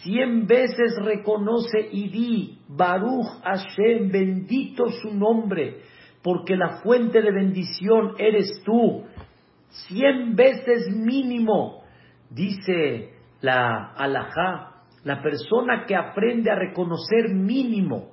cien 0.07 0.47
veces 0.47 0.97
reconoce 1.03 1.89
y 1.91 2.09
di, 2.09 2.59
Baruch 2.69 3.27
Hashem, 3.43 4.11
bendito 4.11 4.89
su 5.03 5.13
nombre, 5.13 5.81
porque 6.23 6.57
la 6.57 6.81
fuente 6.83 7.21
de 7.21 7.33
bendición 7.33 8.15
eres 8.19 8.63
tú. 8.65 9.05
Cien 9.89 10.37
veces 10.37 10.89
mínimo, 10.95 11.83
dice 12.31 13.11
la 13.41 13.93
alajá, 13.97 14.85
la 15.05 15.21
persona 15.23 15.85
que 15.87 15.97
aprende 15.97 16.51
a 16.51 16.57
reconocer 16.57 17.29
mínimo, 17.35 18.13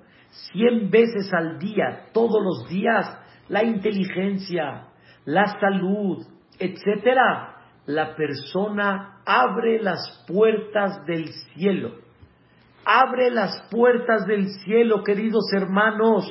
cien 0.51 0.89
veces 0.89 1.31
al 1.33 1.59
día, 1.59 2.07
todos 2.11 2.43
los 2.43 2.69
días, 2.69 3.19
la 3.49 3.63
inteligencia, 3.63 4.87
la 5.25 5.45
salud, 5.59 6.25
etcétera, 6.59 7.52
la 7.85 8.15
persona 8.15 9.19
abre 9.25 9.81
las 9.81 10.23
puertas 10.27 11.05
del 11.05 11.27
cielo. 11.27 11.95
Abre 12.85 13.31
las 13.31 13.67
puertas 13.69 14.25
del 14.25 14.47
cielo, 14.63 15.03
queridos 15.03 15.45
hermanos. 15.53 16.25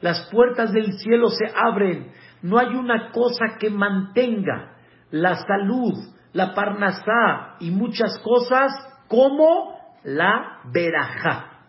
Las 0.00 0.28
puertas 0.30 0.72
del 0.72 0.92
cielo 0.98 1.28
se 1.28 1.46
abren. 1.54 2.12
No 2.42 2.58
hay 2.58 2.74
una 2.74 3.10
cosa 3.12 3.56
que 3.58 3.70
mantenga 3.70 4.76
la 5.10 5.36
salud, 5.36 5.94
la 6.32 6.54
parnasá 6.54 7.56
y 7.60 7.70
muchas 7.70 8.18
cosas 8.20 8.72
como 9.08 9.76
la 10.04 10.60
verajá. 10.72 11.68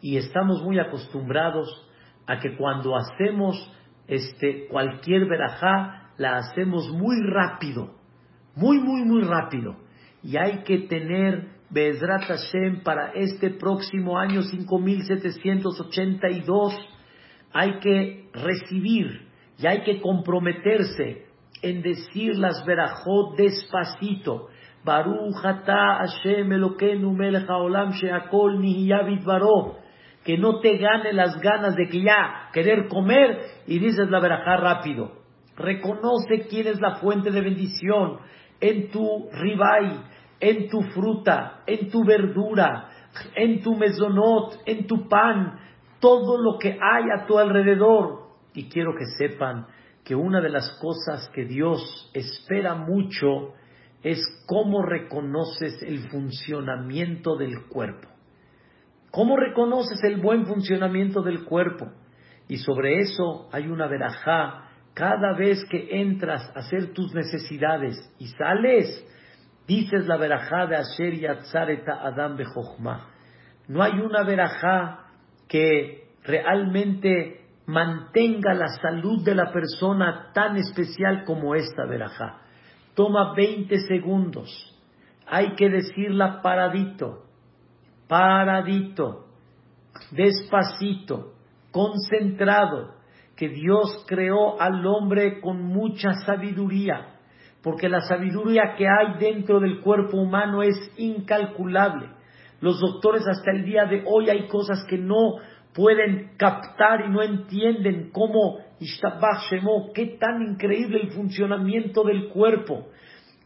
Y 0.00 0.16
estamos 0.16 0.62
muy 0.62 0.78
acostumbrados 0.78 1.68
a 2.26 2.38
que 2.38 2.56
cuando 2.56 2.96
hacemos 2.96 3.56
este, 4.06 4.68
cualquier 4.68 5.26
verajá, 5.26 6.12
la 6.16 6.36
hacemos 6.36 6.88
muy 6.90 7.16
rápido 7.22 7.97
muy, 8.58 8.78
muy, 8.80 9.04
muy 9.04 9.22
rápido. 9.22 9.76
Y 10.22 10.36
hay 10.36 10.64
que 10.64 10.80
tener 10.88 11.56
Bezrat 11.70 12.24
Hashem 12.24 12.82
para 12.82 13.12
este 13.12 13.50
próximo 13.50 14.18
año 14.18 14.42
5782. 14.42 16.74
Hay 17.52 17.78
que 17.78 18.28
recibir 18.32 19.28
y 19.58 19.66
hay 19.66 19.82
que 19.82 20.00
comprometerse 20.00 21.26
en 21.62 21.82
decir 21.82 22.38
las 22.38 22.64
verajot 22.64 23.36
despacito. 23.36 24.48
Baruch 24.84 25.34
Hashem 25.42 26.52
Elokeinu 26.52 27.12
Melech 27.12 27.48
Haolam 27.48 27.90
Sheakol. 27.92 28.62
Que 30.24 30.38
no 30.38 30.60
te 30.60 30.78
gane 30.78 31.12
las 31.12 31.38
ganas 31.40 31.76
de 31.76 31.88
que 31.88 32.02
ya 32.02 32.48
querer 32.52 32.88
comer 32.88 33.38
y 33.66 33.78
dices 33.78 34.10
la 34.10 34.18
verajá 34.20 34.56
rápido. 34.56 35.12
Reconoce 35.56 36.46
quién 36.48 36.66
es 36.68 36.80
la 36.80 36.96
fuente 36.96 37.30
de 37.30 37.40
bendición 37.40 38.18
en 38.60 38.90
tu 38.90 39.28
ribay, 39.32 40.00
en 40.40 40.68
tu 40.68 40.82
fruta, 40.82 41.62
en 41.66 41.90
tu 41.90 42.04
verdura, 42.04 42.90
en 43.34 43.62
tu 43.62 43.74
mesonot, 43.74 44.58
en 44.66 44.86
tu 44.86 45.08
pan, 45.08 45.58
todo 46.00 46.40
lo 46.40 46.58
que 46.58 46.70
hay 46.70 47.04
a 47.16 47.26
tu 47.26 47.38
alrededor. 47.38 48.28
Y 48.54 48.68
quiero 48.68 48.92
que 48.94 49.06
sepan 49.18 49.66
que 50.04 50.14
una 50.14 50.40
de 50.40 50.48
las 50.48 50.70
cosas 50.80 51.28
que 51.34 51.44
Dios 51.44 52.10
espera 52.14 52.74
mucho 52.74 53.54
es 54.02 54.20
cómo 54.46 54.82
reconoces 54.82 55.82
el 55.82 56.08
funcionamiento 56.08 57.36
del 57.36 57.66
cuerpo. 57.66 58.08
¿Cómo 59.10 59.36
reconoces 59.36 60.02
el 60.04 60.20
buen 60.20 60.46
funcionamiento 60.46 61.22
del 61.22 61.44
cuerpo? 61.44 61.86
Y 62.48 62.58
sobre 62.58 63.00
eso 63.00 63.48
hay 63.52 63.68
una 63.68 63.86
verajá. 63.86 64.67
Cada 64.98 65.32
vez 65.34 65.64
que 65.70 66.00
entras 66.00 66.50
a 66.56 66.58
hacer 66.58 66.92
tus 66.92 67.14
necesidades 67.14 67.94
y 68.18 68.26
sales, 68.26 69.06
dices 69.64 70.08
la 70.08 70.16
verajá 70.16 70.66
de 70.66 70.74
Asher 70.74 71.14
Yatzareta 71.14 72.00
Adam 72.02 72.36
Bejochma. 72.36 73.06
No 73.68 73.80
hay 73.80 73.92
una 74.00 74.24
verajá 74.24 75.04
que 75.48 76.08
realmente 76.24 77.42
mantenga 77.66 78.54
la 78.54 78.66
salud 78.82 79.22
de 79.24 79.36
la 79.36 79.52
persona 79.52 80.32
tan 80.34 80.56
especial 80.56 81.22
como 81.24 81.54
esta 81.54 81.86
verajá. 81.86 82.40
Toma 82.96 83.34
20 83.36 83.78
segundos. 83.86 84.50
Hay 85.28 85.54
que 85.54 85.68
decirla 85.68 86.42
paradito, 86.42 87.22
paradito, 88.08 89.26
despacito, 90.10 91.34
concentrado, 91.70 92.97
que 93.38 93.48
Dios 93.48 94.04
creó 94.08 94.60
al 94.60 94.84
hombre 94.84 95.40
con 95.40 95.62
mucha 95.62 96.12
sabiduría, 96.26 97.14
porque 97.62 97.88
la 97.88 98.00
sabiduría 98.00 98.74
que 98.76 98.86
hay 98.88 99.18
dentro 99.20 99.60
del 99.60 99.80
cuerpo 99.80 100.16
humano 100.16 100.64
es 100.64 100.74
incalculable. 100.96 102.08
Los 102.60 102.80
doctores 102.80 103.22
hasta 103.28 103.52
el 103.52 103.64
día 103.64 103.84
de 103.84 104.02
hoy 104.04 104.28
hay 104.28 104.48
cosas 104.48 104.84
que 104.90 104.98
no 104.98 105.36
pueden 105.72 106.32
captar 106.36 107.02
y 107.06 107.10
no 107.10 107.22
entienden 107.22 108.10
cómo 108.10 108.58
qué 109.94 110.16
tan 110.18 110.42
increíble 110.42 111.00
el 111.02 111.12
funcionamiento 111.12 112.02
del 112.02 112.30
cuerpo. 112.30 112.88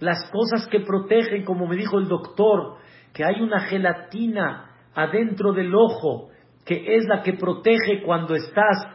Las 0.00 0.30
cosas 0.30 0.66
que 0.68 0.80
protegen, 0.80 1.44
como 1.44 1.66
me 1.66 1.76
dijo 1.76 1.98
el 1.98 2.08
doctor, 2.08 2.76
que 3.12 3.24
hay 3.24 3.42
una 3.42 3.60
gelatina 3.60 4.70
adentro 4.94 5.52
del 5.52 5.74
ojo, 5.74 6.30
que 6.64 6.96
es 6.96 7.04
la 7.08 7.22
que 7.22 7.34
protege 7.34 8.02
cuando 8.04 8.34
estás 8.34 8.91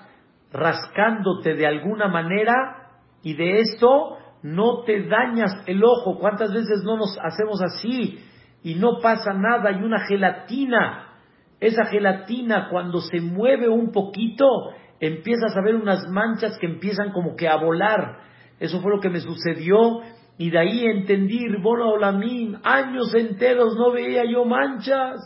rascándote 0.51 1.55
de 1.55 1.67
alguna 1.67 2.07
manera, 2.07 2.89
y 3.23 3.33
de 3.35 3.59
esto 3.59 4.17
no 4.43 4.83
te 4.83 5.03
dañas 5.07 5.51
el 5.65 5.83
ojo. 5.83 6.19
¿Cuántas 6.19 6.53
veces 6.53 6.83
no 6.83 6.97
nos 6.97 7.17
hacemos 7.21 7.61
así 7.61 8.19
y 8.63 8.75
no 8.75 8.99
pasa 9.01 9.33
nada? 9.33 9.69
Hay 9.69 9.83
una 9.83 10.05
gelatina. 10.07 11.03
Esa 11.59 11.85
gelatina 11.85 12.69
cuando 12.69 13.01
se 13.01 13.19
mueve 13.19 13.67
un 13.67 13.91
poquito, 13.91 14.45
empiezas 14.99 15.57
a 15.57 15.61
ver 15.61 15.75
unas 15.75 16.07
manchas 16.09 16.57
que 16.59 16.67
empiezan 16.67 17.11
como 17.11 17.35
que 17.35 17.47
a 17.47 17.57
volar. 17.57 18.19
Eso 18.59 18.79
fue 18.81 18.91
lo 18.91 19.01
que 19.01 19.09
me 19.09 19.19
sucedió 19.19 20.01
y 20.37 20.51
de 20.51 20.59
ahí 20.59 20.85
entendí, 20.85 21.47
Bono 21.61 21.89
Olamín, 21.89 22.59
años 22.63 23.13
enteros 23.15 23.75
no 23.75 23.91
veía 23.91 24.23
yo 24.23 24.45
manchas. 24.45 25.19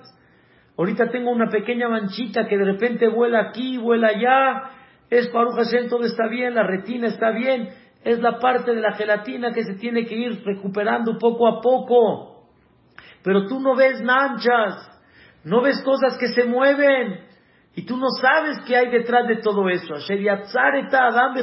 Ahorita 0.77 1.09
tengo 1.11 1.31
una 1.31 1.49
pequeña 1.49 1.89
manchita 1.89 2.47
que 2.47 2.57
de 2.57 2.63
repente 2.63 3.09
vuela 3.09 3.41
aquí, 3.49 3.77
vuela 3.77 4.07
allá. 4.07 4.71
Es 5.11 5.29
Baruch 5.29 5.55
Hashem, 5.55 5.89
todo 5.89 6.05
está 6.05 6.29
bien, 6.29 6.55
la 6.55 6.63
retina 6.63 7.07
está 7.07 7.31
bien. 7.31 7.67
Es 8.01 8.19
la 8.19 8.39
parte 8.39 8.73
de 8.73 8.79
la 8.79 8.93
gelatina 8.93 9.51
que 9.51 9.65
se 9.65 9.73
tiene 9.73 10.05
que 10.05 10.15
ir 10.15 10.41
recuperando 10.45 11.17
poco 11.19 11.49
a 11.49 11.61
poco. 11.61 12.47
Pero 13.21 13.45
tú 13.45 13.59
no 13.59 13.75
ves 13.75 14.01
manchas, 14.01 14.89
no 15.43 15.61
ves 15.61 15.81
cosas 15.83 16.17
que 16.17 16.29
se 16.29 16.45
mueven. 16.45 17.25
Y 17.75 17.85
tú 17.85 17.97
no 17.97 18.07
sabes 18.21 18.59
qué 18.65 18.77
hay 18.77 18.89
detrás 18.89 19.27
de 19.27 19.41
todo 19.41 19.67
eso. 19.67 19.95
Asher 19.95 20.27
Adam 20.29 21.35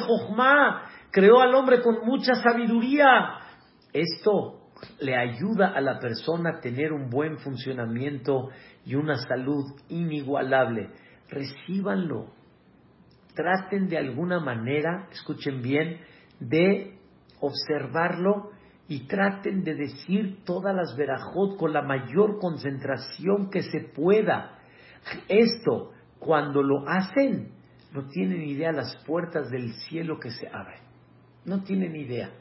creó 1.11 1.41
al 1.41 1.55
hombre 1.55 1.83
con 1.83 2.07
mucha 2.07 2.37
sabiduría. 2.37 3.35
Esto 3.93 4.71
le 5.01 5.15
ayuda 5.15 5.75
a 5.75 5.83
la 5.83 5.99
persona 5.99 6.53
a 6.57 6.61
tener 6.61 6.95
un 6.95 7.11
buen 7.11 7.37
funcionamiento 7.37 8.49
y 8.87 8.95
una 8.95 9.17
salud 9.17 9.65
inigualable. 9.91 10.89
Recíbanlo. 11.29 12.38
Traten 13.39 13.87
de 13.87 13.97
alguna 13.97 14.41
manera, 14.41 15.07
escuchen 15.13 15.63
bien, 15.63 16.01
de 16.41 16.99
observarlo 17.39 18.51
y 18.89 19.07
traten 19.07 19.63
de 19.63 19.77
decir 19.77 20.39
todas 20.45 20.75
las 20.75 20.97
verajot 20.97 21.57
con 21.57 21.73
la 21.73 21.83
mayor 21.83 22.41
concentración 22.41 23.49
que 23.49 23.63
se 23.63 23.93
pueda. 23.95 24.59
Esto 25.29 25.93
cuando 26.19 26.65
lo 26.65 26.89
hacen, 26.89 27.53
no 27.93 28.09
tienen 28.09 28.43
idea 28.43 28.73
las 28.73 28.97
puertas 29.07 29.49
del 29.51 29.73
cielo 29.89 30.19
que 30.19 30.33
se 30.33 30.49
abren. 30.49 30.81
No 31.45 31.63
tienen 31.63 31.95
idea. 31.95 32.33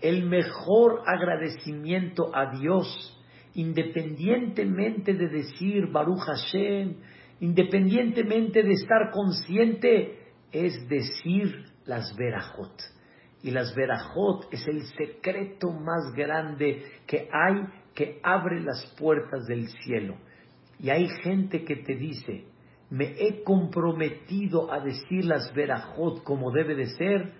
El 0.00 0.28
mejor 0.28 1.02
agradecimiento 1.06 2.34
a 2.34 2.50
Dios, 2.50 3.16
independientemente 3.54 5.14
de 5.14 5.28
decir 5.28 5.86
Baruch 5.92 6.18
Hashem, 6.18 6.96
independientemente 7.38 8.64
de 8.64 8.72
estar 8.72 9.12
consciente, 9.12 10.18
es 10.52 10.88
decir 10.88 11.64
las 11.86 12.14
verajot. 12.16 12.72
Y 13.42 13.50
las 13.50 13.74
verajot 13.74 14.52
es 14.52 14.66
el 14.68 14.82
secreto 14.86 15.72
más 15.72 16.12
grande 16.14 16.84
que 17.06 17.28
hay 17.32 17.64
que 17.94 18.20
abre 18.22 18.60
las 18.60 18.94
puertas 18.98 19.46
del 19.46 19.68
cielo. 19.68 20.16
Y 20.78 20.90
hay 20.90 21.08
gente 21.22 21.64
que 21.64 21.76
te 21.76 21.96
dice, 21.96 22.44
me 22.90 23.14
he 23.18 23.42
comprometido 23.42 24.72
a 24.72 24.80
decir 24.80 25.24
las 25.24 25.52
verajot 25.54 26.22
como 26.22 26.50
debe 26.50 26.74
de 26.74 26.86
ser 26.86 27.32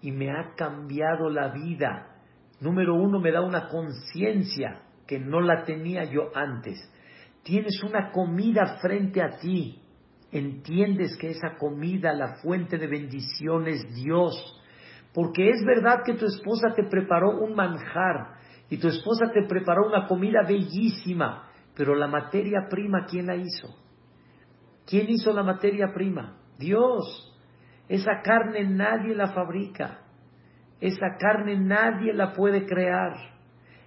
y 0.00 0.12
me 0.12 0.30
ha 0.30 0.54
cambiado 0.56 1.28
la 1.28 1.48
vida. 1.48 2.20
Número 2.60 2.94
uno, 2.94 3.18
me 3.18 3.32
da 3.32 3.40
una 3.40 3.68
conciencia 3.68 4.82
que 5.06 5.18
no 5.18 5.40
la 5.40 5.64
tenía 5.64 6.04
yo 6.04 6.30
antes. 6.34 6.78
Tienes 7.42 7.82
una 7.82 8.10
comida 8.12 8.78
frente 8.80 9.20
a 9.20 9.38
ti. 9.38 9.81
Entiendes 10.32 11.16
que 11.18 11.30
esa 11.30 11.56
comida, 11.58 12.14
la 12.14 12.36
fuente 12.36 12.78
de 12.78 12.86
bendición 12.86 13.68
es 13.68 13.94
Dios. 13.94 14.34
Porque 15.12 15.50
es 15.50 15.62
verdad 15.64 16.00
que 16.04 16.14
tu 16.14 16.24
esposa 16.24 16.74
te 16.74 16.84
preparó 16.84 17.38
un 17.38 17.54
manjar 17.54 18.38
y 18.70 18.78
tu 18.78 18.88
esposa 18.88 19.30
te 19.30 19.42
preparó 19.46 19.86
una 19.86 20.06
comida 20.06 20.40
bellísima, 20.48 21.50
pero 21.76 21.94
la 21.94 22.06
materia 22.06 22.66
prima, 22.70 23.04
¿quién 23.04 23.26
la 23.26 23.36
hizo? 23.36 23.76
¿Quién 24.86 25.10
hizo 25.10 25.34
la 25.34 25.42
materia 25.42 25.92
prima? 25.94 26.38
Dios. 26.58 27.28
Esa 27.88 28.22
carne 28.22 28.64
nadie 28.64 29.14
la 29.14 29.34
fabrica. 29.34 29.98
Esa 30.80 31.16
carne 31.18 31.58
nadie 31.58 32.14
la 32.14 32.32
puede 32.32 32.64
crear. 32.64 33.12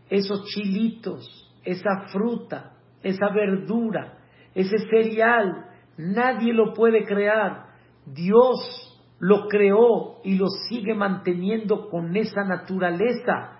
Esos 0.09 0.45
chilitos, 0.45 1.51
esa 1.63 2.07
fruta, 2.11 2.73
esa 3.01 3.29
verdura, 3.29 4.19
ese 4.53 4.77
cereal, 4.89 5.65
nadie 5.97 6.53
lo 6.53 6.73
puede 6.73 7.05
crear. 7.05 7.67
Dios 8.05 8.91
lo 9.19 9.47
creó 9.47 10.21
y 10.23 10.37
lo 10.37 10.47
sigue 10.69 10.93
manteniendo 10.93 11.89
con 11.89 12.15
esa 12.15 12.43
naturaleza. 12.43 13.59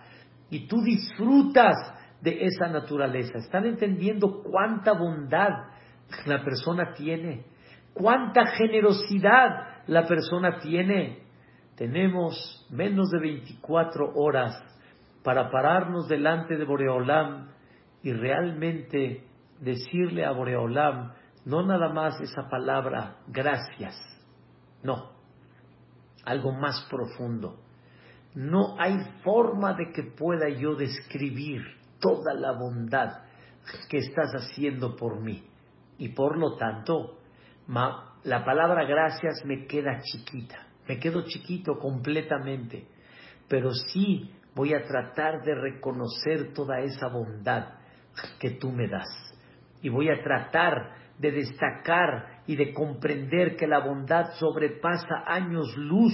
Y 0.49 0.67
tú 0.67 0.81
disfrutas 0.81 1.75
de 2.21 2.45
esa 2.45 2.67
naturaleza. 2.67 3.37
¿Están 3.37 3.65
entendiendo 3.65 4.41
cuánta 4.43 4.93
bondad 4.93 5.75
la 6.25 6.43
persona 6.43 6.93
tiene, 6.93 7.45
cuánta 7.93 8.45
generosidad 8.45 9.83
la 9.87 10.07
persona 10.07 10.59
tiene. 10.59 11.23
Tenemos 11.75 12.65
menos 12.71 13.09
de 13.09 13.19
24 13.19 14.13
horas 14.15 14.63
para 15.23 15.49
pararnos 15.49 16.07
delante 16.07 16.55
de 16.55 16.65
Boreolam 16.65 17.49
y 18.01 18.13
realmente 18.13 19.23
decirle 19.59 20.25
a 20.25 20.31
Boreolam 20.31 21.11
no 21.45 21.63
nada 21.65 21.89
más 21.89 22.19
esa 22.21 22.49
palabra 22.49 23.17
gracias, 23.27 23.95
no, 24.83 25.11
algo 26.25 26.51
más 26.51 26.85
profundo. 26.89 27.59
No 28.33 28.75
hay 28.79 28.97
forma 29.23 29.73
de 29.73 29.91
que 29.93 30.03
pueda 30.03 30.49
yo 30.49 30.75
describir 30.75 31.61
toda 31.99 32.33
la 32.33 32.51
bondad 32.51 33.23
que 33.89 33.97
estás 33.97 34.31
haciendo 34.33 34.95
por 34.95 35.21
mí. 35.21 35.47
Y 35.97 36.09
por 36.09 36.37
lo 36.37 36.57
tanto, 36.57 37.19
la 38.23 38.43
palabra 38.43 38.83
gracias 38.83 39.45
me 39.45 39.65
queda 39.65 40.01
chiquita, 40.01 40.67
me 40.87 40.99
quedo 40.99 41.23
chiquito 41.23 41.77
completamente. 41.79 42.87
Pero 43.47 43.71
sí 43.71 44.31
voy 44.53 44.73
a 44.73 44.83
tratar 44.83 45.41
de 45.43 45.55
reconocer 45.55 46.53
toda 46.53 46.81
esa 46.81 47.07
bondad 47.07 47.75
que 48.39 48.51
tú 48.51 48.71
me 48.71 48.87
das. 48.87 49.07
Y 49.81 49.89
voy 49.89 50.09
a 50.09 50.21
tratar 50.21 51.04
de 51.17 51.31
destacar 51.31 52.41
y 52.47 52.55
de 52.55 52.73
comprender 52.73 53.55
que 53.55 53.67
la 53.67 53.79
bondad 53.79 54.33
sobrepasa 54.37 55.23
años 55.25 55.75
luz 55.77 56.13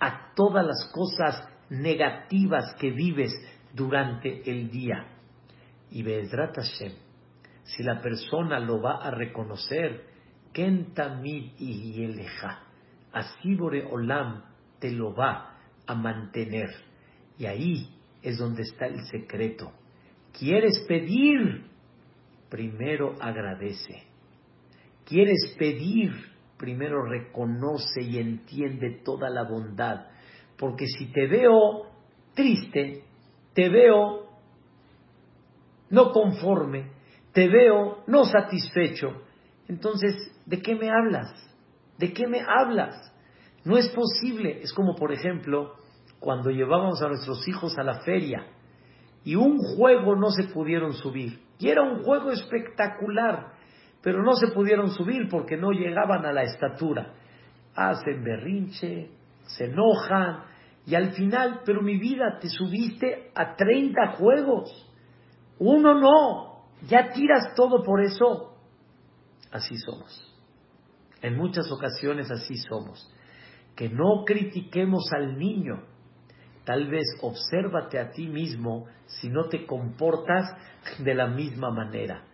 a 0.00 0.32
todas 0.34 0.66
las 0.66 0.90
cosas 0.92 1.48
negativas 1.70 2.74
que 2.80 2.90
vives 2.90 3.32
durante 3.72 4.48
el 4.50 4.70
día. 4.70 5.06
Y 5.90 6.02
Be'ezrat 6.02 6.56
Hashem, 6.56 6.92
si 7.64 7.82
la 7.82 8.00
persona 8.00 8.58
lo 8.58 8.80
va 8.80 8.96
a 9.02 9.10
reconocer, 9.10 10.04
Kentamid 10.52 11.52
y 11.58 12.04
Eleja, 12.04 12.62
así 13.12 13.56
Olam 13.58 14.44
te 14.78 14.90
lo 14.92 15.14
va 15.14 15.56
a 15.86 15.94
mantener. 15.94 16.70
Y 17.38 17.46
ahí 17.46 17.88
es 18.22 18.38
donde 18.38 18.62
está 18.62 18.86
el 18.86 19.04
secreto. 19.06 19.72
¿Quieres 20.38 20.84
pedir? 20.88 21.66
Primero 22.48 23.14
agradece. 23.20 24.13
¿Quieres 25.06 25.54
pedir? 25.58 26.12
Primero 26.56 27.02
reconoce 27.02 28.02
y 28.02 28.18
entiende 28.18 29.02
toda 29.04 29.28
la 29.28 29.44
bondad. 29.44 30.06
Porque 30.56 30.86
si 30.86 31.12
te 31.12 31.26
veo 31.26 31.86
triste, 32.34 33.04
te 33.54 33.68
veo 33.68 34.24
no 35.90 36.12
conforme, 36.12 36.90
te 37.32 37.48
veo 37.48 38.04
no 38.06 38.24
satisfecho, 38.24 39.24
entonces, 39.68 40.14
¿de 40.46 40.60
qué 40.60 40.74
me 40.74 40.90
hablas? 40.90 41.32
¿De 41.98 42.12
qué 42.12 42.26
me 42.26 42.40
hablas? 42.40 43.12
No 43.64 43.76
es 43.78 43.88
posible. 43.90 44.60
Es 44.62 44.72
como, 44.72 44.94
por 44.94 45.12
ejemplo, 45.12 45.74
cuando 46.20 46.50
llevábamos 46.50 47.00
a 47.02 47.08
nuestros 47.08 47.46
hijos 47.48 47.78
a 47.78 47.82
la 47.82 48.00
feria 48.00 48.46
y 49.24 49.36
un 49.36 49.58
juego 49.58 50.16
no 50.16 50.30
se 50.30 50.44
pudieron 50.44 50.92
subir. 50.92 51.40
Y 51.58 51.68
era 51.68 51.82
un 51.82 52.02
juego 52.02 52.30
espectacular, 52.30 53.54
pero 54.04 54.22
no 54.22 54.34
se 54.34 54.48
pudieron 54.48 54.90
subir 54.90 55.28
porque 55.30 55.56
no 55.56 55.70
llegaban 55.70 56.26
a 56.26 56.32
la 56.32 56.42
estatura. 56.42 57.14
Hacen 57.74 58.22
berrinche, 58.22 59.08
se 59.46 59.64
enojan 59.64 60.44
y 60.86 60.94
al 60.94 61.12
final, 61.12 61.62
pero 61.64 61.80
mi 61.80 61.96
vida, 61.98 62.38
te 62.38 62.50
subiste 62.50 63.30
a 63.34 63.56
30 63.56 64.16
juegos. 64.18 64.70
Uno 65.58 65.98
no, 65.98 66.66
ya 66.86 67.10
tiras 67.12 67.54
todo 67.56 67.82
por 67.82 68.02
eso. 68.04 68.54
Así 69.50 69.74
somos. 69.78 70.30
En 71.22 71.38
muchas 71.38 71.72
ocasiones 71.72 72.30
así 72.30 72.56
somos. 72.58 73.10
Que 73.74 73.88
no 73.88 74.24
critiquemos 74.26 75.10
al 75.16 75.38
niño. 75.38 75.82
Tal 76.66 76.88
vez 76.88 77.04
obsérvate 77.22 77.98
a 77.98 78.10
ti 78.10 78.28
mismo 78.28 78.84
si 79.06 79.30
no 79.30 79.48
te 79.48 79.64
comportas 79.64 80.44
de 80.98 81.14
la 81.14 81.28
misma 81.28 81.70
manera. 81.70 82.24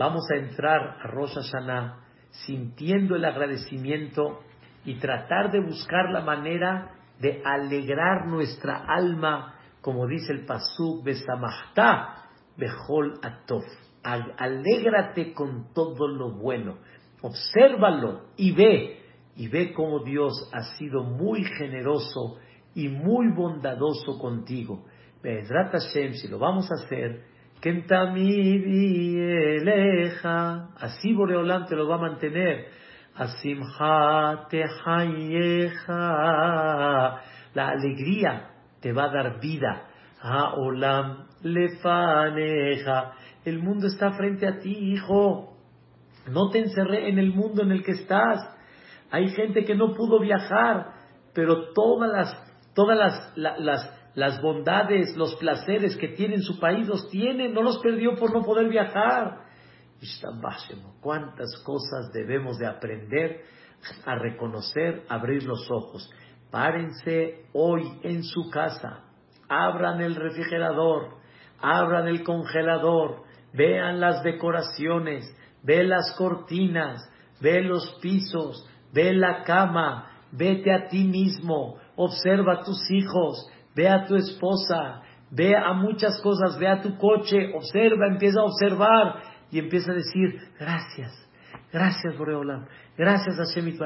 Vamos 0.00 0.24
a 0.30 0.36
entrar 0.36 0.96
a 0.98 1.08
Rosh 1.08 1.34
Hashanah 1.34 1.98
sintiendo 2.46 3.16
el 3.16 3.24
agradecimiento 3.26 4.40
y 4.82 4.94
tratar 4.94 5.52
de 5.52 5.60
buscar 5.60 6.08
la 6.10 6.22
manera 6.22 6.92
de 7.18 7.42
alegrar 7.44 8.26
nuestra 8.26 8.82
alma, 8.88 9.56
como 9.82 10.06
dice 10.06 10.32
el 10.32 10.46
Pasuk 10.46 11.04
Besamachta 11.04 12.30
Behol 12.56 13.20
Atof. 13.22 13.62
Alégrate 14.02 15.34
con 15.34 15.74
todo 15.74 16.08
lo 16.08 16.32
bueno, 16.32 16.78
obsérvalo 17.20 18.22
y 18.38 18.52
ve, 18.52 19.02
y 19.36 19.48
ve 19.48 19.74
cómo 19.74 20.02
Dios 20.02 20.48
ha 20.54 20.62
sido 20.78 21.04
muy 21.04 21.44
generoso 21.44 22.38
y 22.74 22.88
muy 22.88 23.34
bondadoso 23.34 24.18
contigo. 24.18 24.82
Hashem, 25.22 26.14
si 26.14 26.26
lo 26.26 26.38
vamos 26.38 26.70
a 26.72 26.82
hacer, 26.82 27.22
así 30.80 31.12
Boreolam 31.12 31.66
te 31.66 31.76
lo 31.76 31.86
va 31.88 31.96
a 31.96 31.98
mantener. 31.98 32.66
La 37.54 37.68
alegría 37.68 38.50
te 38.80 38.92
va 38.92 39.04
a 39.04 39.12
dar 39.12 39.40
vida. 39.40 39.88
Haolam 40.20 41.26
lefaneja. 41.42 43.12
El 43.44 43.58
mundo 43.58 43.86
está 43.86 44.12
frente 44.12 44.46
a 44.46 44.58
ti, 44.58 44.72
hijo. 44.92 45.56
No 46.30 46.50
te 46.50 46.60
encerré 46.60 47.08
en 47.08 47.18
el 47.18 47.32
mundo 47.32 47.62
en 47.62 47.72
el 47.72 47.82
que 47.82 47.92
estás. 47.92 48.38
Hay 49.10 49.28
gente 49.30 49.64
que 49.64 49.74
no 49.74 49.94
pudo 49.94 50.20
viajar, 50.20 50.92
pero 51.34 51.72
todas 51.72 52.10
las, 52.10 52.72
todas 52.74 52.96
las, 52.96 53.32
las, 53.36 53.99
las 54.14 54.40
bondades, 54.42 55.16
los 55.16 55.36
placeres 55.36 55.96
que 55.96 56.08
tiene 56.08 56.36
en 56.36 56.42
su 56.42 56.58
país 56.58 56.86
los 56.86 57.08
tiene, 57.10 57.48
no 57.48 57.62
los 57.62 57.78
perdió 57.78 58.16
por 58.16 58.32
no 58.32 58.42
poder 58.42 58.68
viajar. 58.68 59.44
Cuántas 61.00 61.62
cosas 61.64 62.10
debemos 62.12 62.58
de 62.58 62.66
aprender 62.66 63.42
a 64.04 64.16
reconocer, 64.16 65.04
abrir 65.08 65.44
los 65.44 65.70
ojos. 65.70 66.10
Párense 66.50 67.44
hoy 67.52 67.82
en 68.02 68.24
su 68.24 68.50
casa, 68.50 69.04
abran 69.48 70.00
el 70.00 70.16
refrigerador, 70.16 71.16
abran 71.60 72.08
el 72.08 72.24
congelador, 72.24 73.22
vean 73.52 74.00
las 74.00 74.22
decoraciones, 74.22 75.24
ve 75.62 75.84
las 75.84 76.14
cortinas, 76.16 77.00
ve 77.40 77.62
los 77.62 77.98
pisos, 78.00 78.66
ve 78.92 79.12
la 79.12 79.44
cama, 79.44 80.10
vete 80.32 80.72
a 80.72 80.88
ti 80.88 81.04
mismo, 81.04 81.76
observa 81.96 82.54
a 82.54 82.64
tus 82.64 82.90
hijos, 82.90 83.48
ve 83.80 83.88
a 83.88 84.04
tu 84.04 84.14
esposa, 84.14 85.00
ve 85.30 85.56
a 85.56 85.72
muchas 85.72 86.20
cosas, 86.20 86.58
ve 86.58 86.68
a 86.68 86.82
tu 86.82 86.98
coche, 86.98 87.50
observa, 87.54 88.08
empieza 88.08 88.40
a 88.40 88.44
observar 88.44 89.22
y 89.50 89.58
empieza 89.58 89.92
a 89.92 89.94
decir 89.94 90.38
gracias, 90.58 91.12
gracias 91.72 92.18
Boreolam, 92.18 92.66
gracias 92.98 93.38
a 93.38 93.44
Shemit 93.54 93.80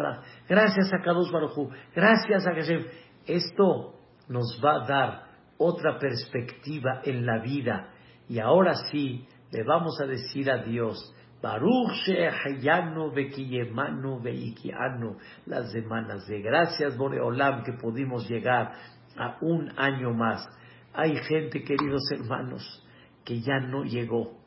gracias 0.48 0.92
a 0.92 0.98
Kadosh 1.00 1.30
Baruchu, 1.30 1.70
gracias 1.94 2.44
a 2.44 2.54
Hashem. 2.54 2.84
Esto 3.24 3.94
nos 4.28 4.60
va 4.64 4.82
a 4.82 4.86
dar 4.86 5.22
otra 5.58 5.96
perspectiva 6.00 7.00
en 7.04 7.24
la 7.24 7.38
vida 7.38 7.90
y 8.28 8.40
ahora 8.40 8.74
sí 8.90 9.28
le 9.52 9.62
vamos 9.62 10.00
a 10.00 10.06
decir 10.06 10.50
a 10.50 10.64
Dios, 10.64 11.14
Baruch 11.40 11.92
Shehayanu 12.06 13.12
Bekiyemanu 13.12 14.20
Beikianu, 14.20 15.18
las 15.46 15.70
semanas 15.70 16.26
de 16.26 16.40
gracias 16.40 16.96
Boreolam 16.96 17.62
que 17.62 17.74
pudimos 17.74 18.28
llegar 18.28 18.72
a 19.16 19.38
un 19.40 19.72
año 19.76 20.12
más. 20.12 20.46
Hay 20.92 21.16
gente, 21.16 21.62
queridos 21.62 22.02
hermanos, 22.12 22.86
que 23.24 23.40
ya 23.40 23.58
no 23.60 23.84
llegó. 23.84 24.38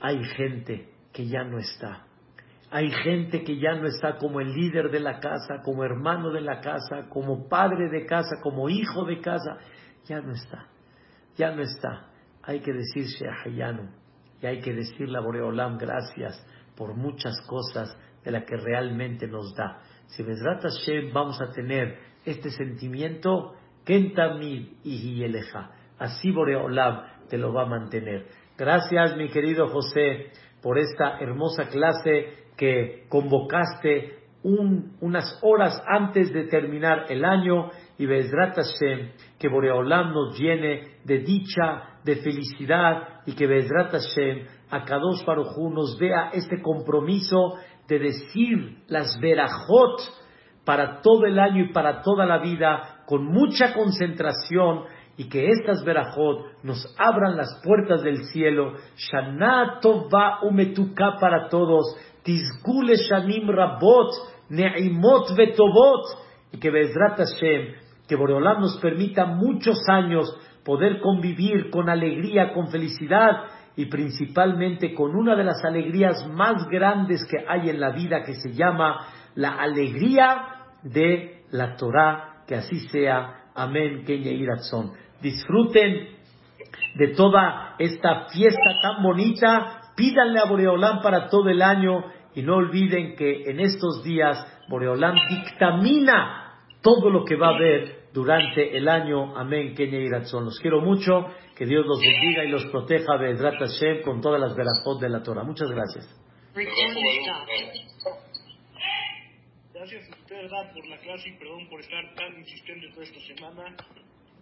Hay 0.00 0.22
gente 0.24 0.90
que 1.12 1.26
ya 1.26 1.44
no 1.44 1.58
está. 1.58 2.06
Hay 2.70 2.90
gente 2.90 3.44
que 3.44 3.58
ya 3.58 3.74
no 3.74 3.86
está 3.86 4.16
como 4.16 4.40
el 4.40 4.52
líder 4.52 4.90
de 4.90 5.00
la 5.00 5.20
casa, 5.20 5.62
como 5.64 5.84
hermano 5.84 6.30
de 6.30 6.40
la 6.40 6.60
casa, 6.60 7.08
como 7.08 7.48
padre 7.48 7.88
de 7.90 8.06
casa, 8.06 8.36
como 8.42 8.68
hijo 8.68 9.04
de 9.04 9.20
casa. 9.20 9.58
Ya 10.06 10.20
no 10.20 10.32
está. 10.32 10.66
Ya 11.36 11.54
no 11.54 11.62
está. 11.62 12.10
Hay 12.42 12.60
que 12.60 12.72
decir 12.72 13.04
Shehayanu 13.04 13.88
y 14.40 14.46
hay 14.46 14.60
que 14.60 14.72
decirle 14.72 15.18
a 15.18 15.20
Boreolam 15.20 15.78
gracias 15.78 16.44
por 16.76 16.94
muchas 16.94 17.40
cosas 17.46 17.96
de 18.24 18.30
las 18.30 18.44
que 18.44 18.56
realmente 18.56 19.26
nos 19.26 19.54
da. 19.54 19.80
Si 20.06 20.22
Bezrat 20.22 20.62
Hashem 20.62 21.12
vamos 21.12 21.40
a 21.40 21.50
tener 21.50 21.98
este 22.24 22.50
sentimiento, 22.50 23.54
Kentamid 23.86 24.66
y. 24.84 25.24
Así 25.98 26.30
Boreolam 26.32 27.02
te 27.30 27.38
lo 27.38 27.52
va 27.54 27.62
a 27.62 27.66
mantener. 27.66 28.26
Gracias, 28.58 29.16
mi 29.16 29.28
querido 29.28 29.68
José, 29.68 30.32
por 30.60 30.78
esta 30.78 31.18
hermosa 31.20 31.68
clase 31.68 32.46
que 32.56 33.04
convocaste 33.08 34.18
unas 34.42 35.38
horas 35.42 35.82
antes 35.86 36.32
de 36.32 36.44
terminar 36.44 37.06
el 37.08 37.24
año 37.24 37.70
y 37.98 38.06
Bezrat 38.06 38.56
Hashem, 38.56 39.12
que 39.38 39.48
Boreolam 39.48 40.12
nos 40.12 40.38
llene 40.38 40.98
de 41.04 41.18
dicha, 41.18 42.00
de 42.04 42.16
felicidad 42.16 43.22
y 43.26 43.34
que 43.34 43.46
Bezrat 43.46 43.92
Hashem, 43.92 44.46
a 44.70 44.84
Kadosh 44.84 45.24
Barujú 45.24 45.70
nos 45.70 45.98
vea 45.98 46.30
este 46.32 46.60
compromiso 46.60 47.54
de 47.88 47.98
decir 47.98 48.78
las 48.88 49.18
verajot 49.20 50.00
para 50.64 51.00
todo 51.00 51.24
el 51.26 51.38
año 51.38 51.64
y 51.64 51.72
para 51.72 52.02
toda 52.02 52.26
la 52.26 52.38
vida 52.38 52.95
con 53.06 53.24
mucha 53.24 53.72
concentración 53.72 54.84
y 55.16 55.28
que 55.28 55.48
estas 55.48 55.82
verajot 55.84 56.62
nos 56.62 56.94
abran 56.98 57.36
las 57.36 57.60
puertas 57.64 58.02
del 58.02 58.24
cielo. 58.26 58.74
Shana 58.96 59.78
tova 59.80 60.40
umetuka 60.42 61.16
para 61.18 61.48
todos. 61.48 61.96
Tizkule 62.22 62.96
shanim 62.96 63.48
rabot, 63.48 64.12
ne'imot 64.50 65.34
vetobot. 65.36 66.04
Y 66.52 66.58
que 66.58 66.70
Bezrat 66.70 67.18
Hashem, 67.18 67.74
que 68.06 68.16
Boreolam 68.16 68.60
nos 68.60 68.78
permita 68.78 69.26
muchos 69.26 69.78
años 69.88 70.28
poder 70.64 71.00
convivir 71.00 71.70
con 71.70 71.88
alegría, 71.88 72.52
con 72.52 72.68
felicidad 72.68 73.44
y 73.76 73.86
principalmente 73.86 74.94
con 74.94 75.14
una 75.14 75.36
de 75.36 75.44
las 75.44 75.64
alegrías 75.64 76.26
más 76.28 76.66
grandes 76.68 77.24
que 77.26 77.44
hay 77.46 77.70
en 77.70 77.78
la 77.78 77.90
vida 77.90 78.22
que 78.22 78.34
se 78.34 78.52
llama 78.52 79.06
la 79.34 79.50
alegría 79.60 80.66
de 80.82 81.42
la 81.50 81.76
Torah, 81.76 82.35
que 82.46 82.54
así 82.54 82.80
sea. 82.88 83.44
Amén. 83.54 84.04
Kenya 84.04 84.30
disfruten 85.20 86.16
de 86.94 87.08
toda 87.08 87.74
esta 87.78 88.26
fiesta 88.26 88.80
tan 88.82 89.02
bonita, 89.02 89.92
pídanle 89.96 90.40
a 90.40 90.44
Boreolán 90.44 91.00
para 91.02 91.28
todo 91.28 91.48
el 91.48 91.62
año 91.62 92.04
y 92.34 92.42
no 92.42 92.56
olviden 92.56 93.16
que 93.16 93.50
en 93.50 93.60
estos 93.60 94.02
días 94.04 94.38
Boreolán 94.68 95.14
dictamina 95.28 96.60
todo 96.82 97.10
lo 97.10 97.24
que 97.24 97.36
va 97.36 97.48
a 97.48 97.54
haber 97.56 98.06
durante 98.12 98.76
el 98.76 98.88
año. 98.88 99.36
Amén, 99.36 99.74
Kenia 99.74 100.00
y 100.00 100.08
Ratzon. 100.08 100.44
Los 100.44 100.58
quiero 100.60 100.80
mucho, 100.80 101.26
que 101.56 101.66
Dios 101.66 101.84
los 101.86 102.00
bendiga 102.00 102.44
y 102.44 102.48
los 102.48 102.64
proteja, 102.66 103.16
Bedrat 103.16 103.58
Hashem, 103.58 104.02
con 104.02 104.20
todas 104.20 104.40
las 104.40 104.54
verajot 104.54 105.00
de 105.00 105.08
la 105.08 105.22
Torah. 105.22 105.44
Muchas 105.44 105.70
gracias. 105.70 106.06
Gracias 109.88 110.08
a 110.10 110.20
usted, 110.20 110.34
¿verdad? 110.34 110.72
por 110.74 110.86
la 110.88 110.96
clase 110.98 111.28
y 111.28 111.38
perdón 111.38 111.68
por 111.70 111.78
estar 111.78 112.02
tan 112.16 112.36
insistente 112.40 112.88
toda 112.90 113.04
esta 113.04 113.20
semana. 113.20 113.76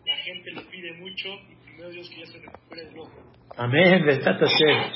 La 0.07 0.17
gente 0.17 0.51
le 0.53 0.63
pide 0.63 0.93
mucho 0.95 1.29
y 1.51 1.57
primero 1.67 1.91
Dios 1.91 2.09
que 2.09 2.21
ya 2.21 2.27
se 2.27 2.39
recupere 2.39 2.85
de 2.87 2.93
loco. 2.93 3.13
Amén, 3.59 4.07
Bedrat 4.07 4.41
Hashem. 4.41 4.93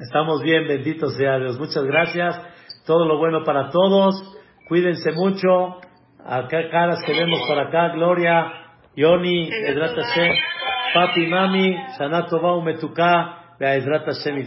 Estamos 0.00 0.44
bien, 0.44 0.68
bendito 0.68 1.08
sea 1.08 1.40
Dios. 1.40 1.58
Muchas 1.58 1.82
gracias. 1.82 2.40
Todo 2.86 3.04
lo 3.04 3.18
bueno 3.18 3.42
para 3.42 3.70
todos. 3.70 4.14
Cuídense 4.68 5.10
mucho. 5.10 5.80
Acá 6.24 6.70
caras 6.70 7.02
que 7.04 7.12
vemos 7.12 7.40
por 7.48 7.58
acá. 7.58 7.88
Gloria, 7.88 8.46
Yoni, 8.94 9.50
Edrat 9.50 9.96
Hashem, 9.96 10.32
Papi, 10.94 11.26
Mami, 11.26 11.76
Sanato 11.98 12.40
Bau 12.40 12.62
Metuká, 12.62 13.56
Be'edrat 13.58 14.06
Hashem. 14.06 14.38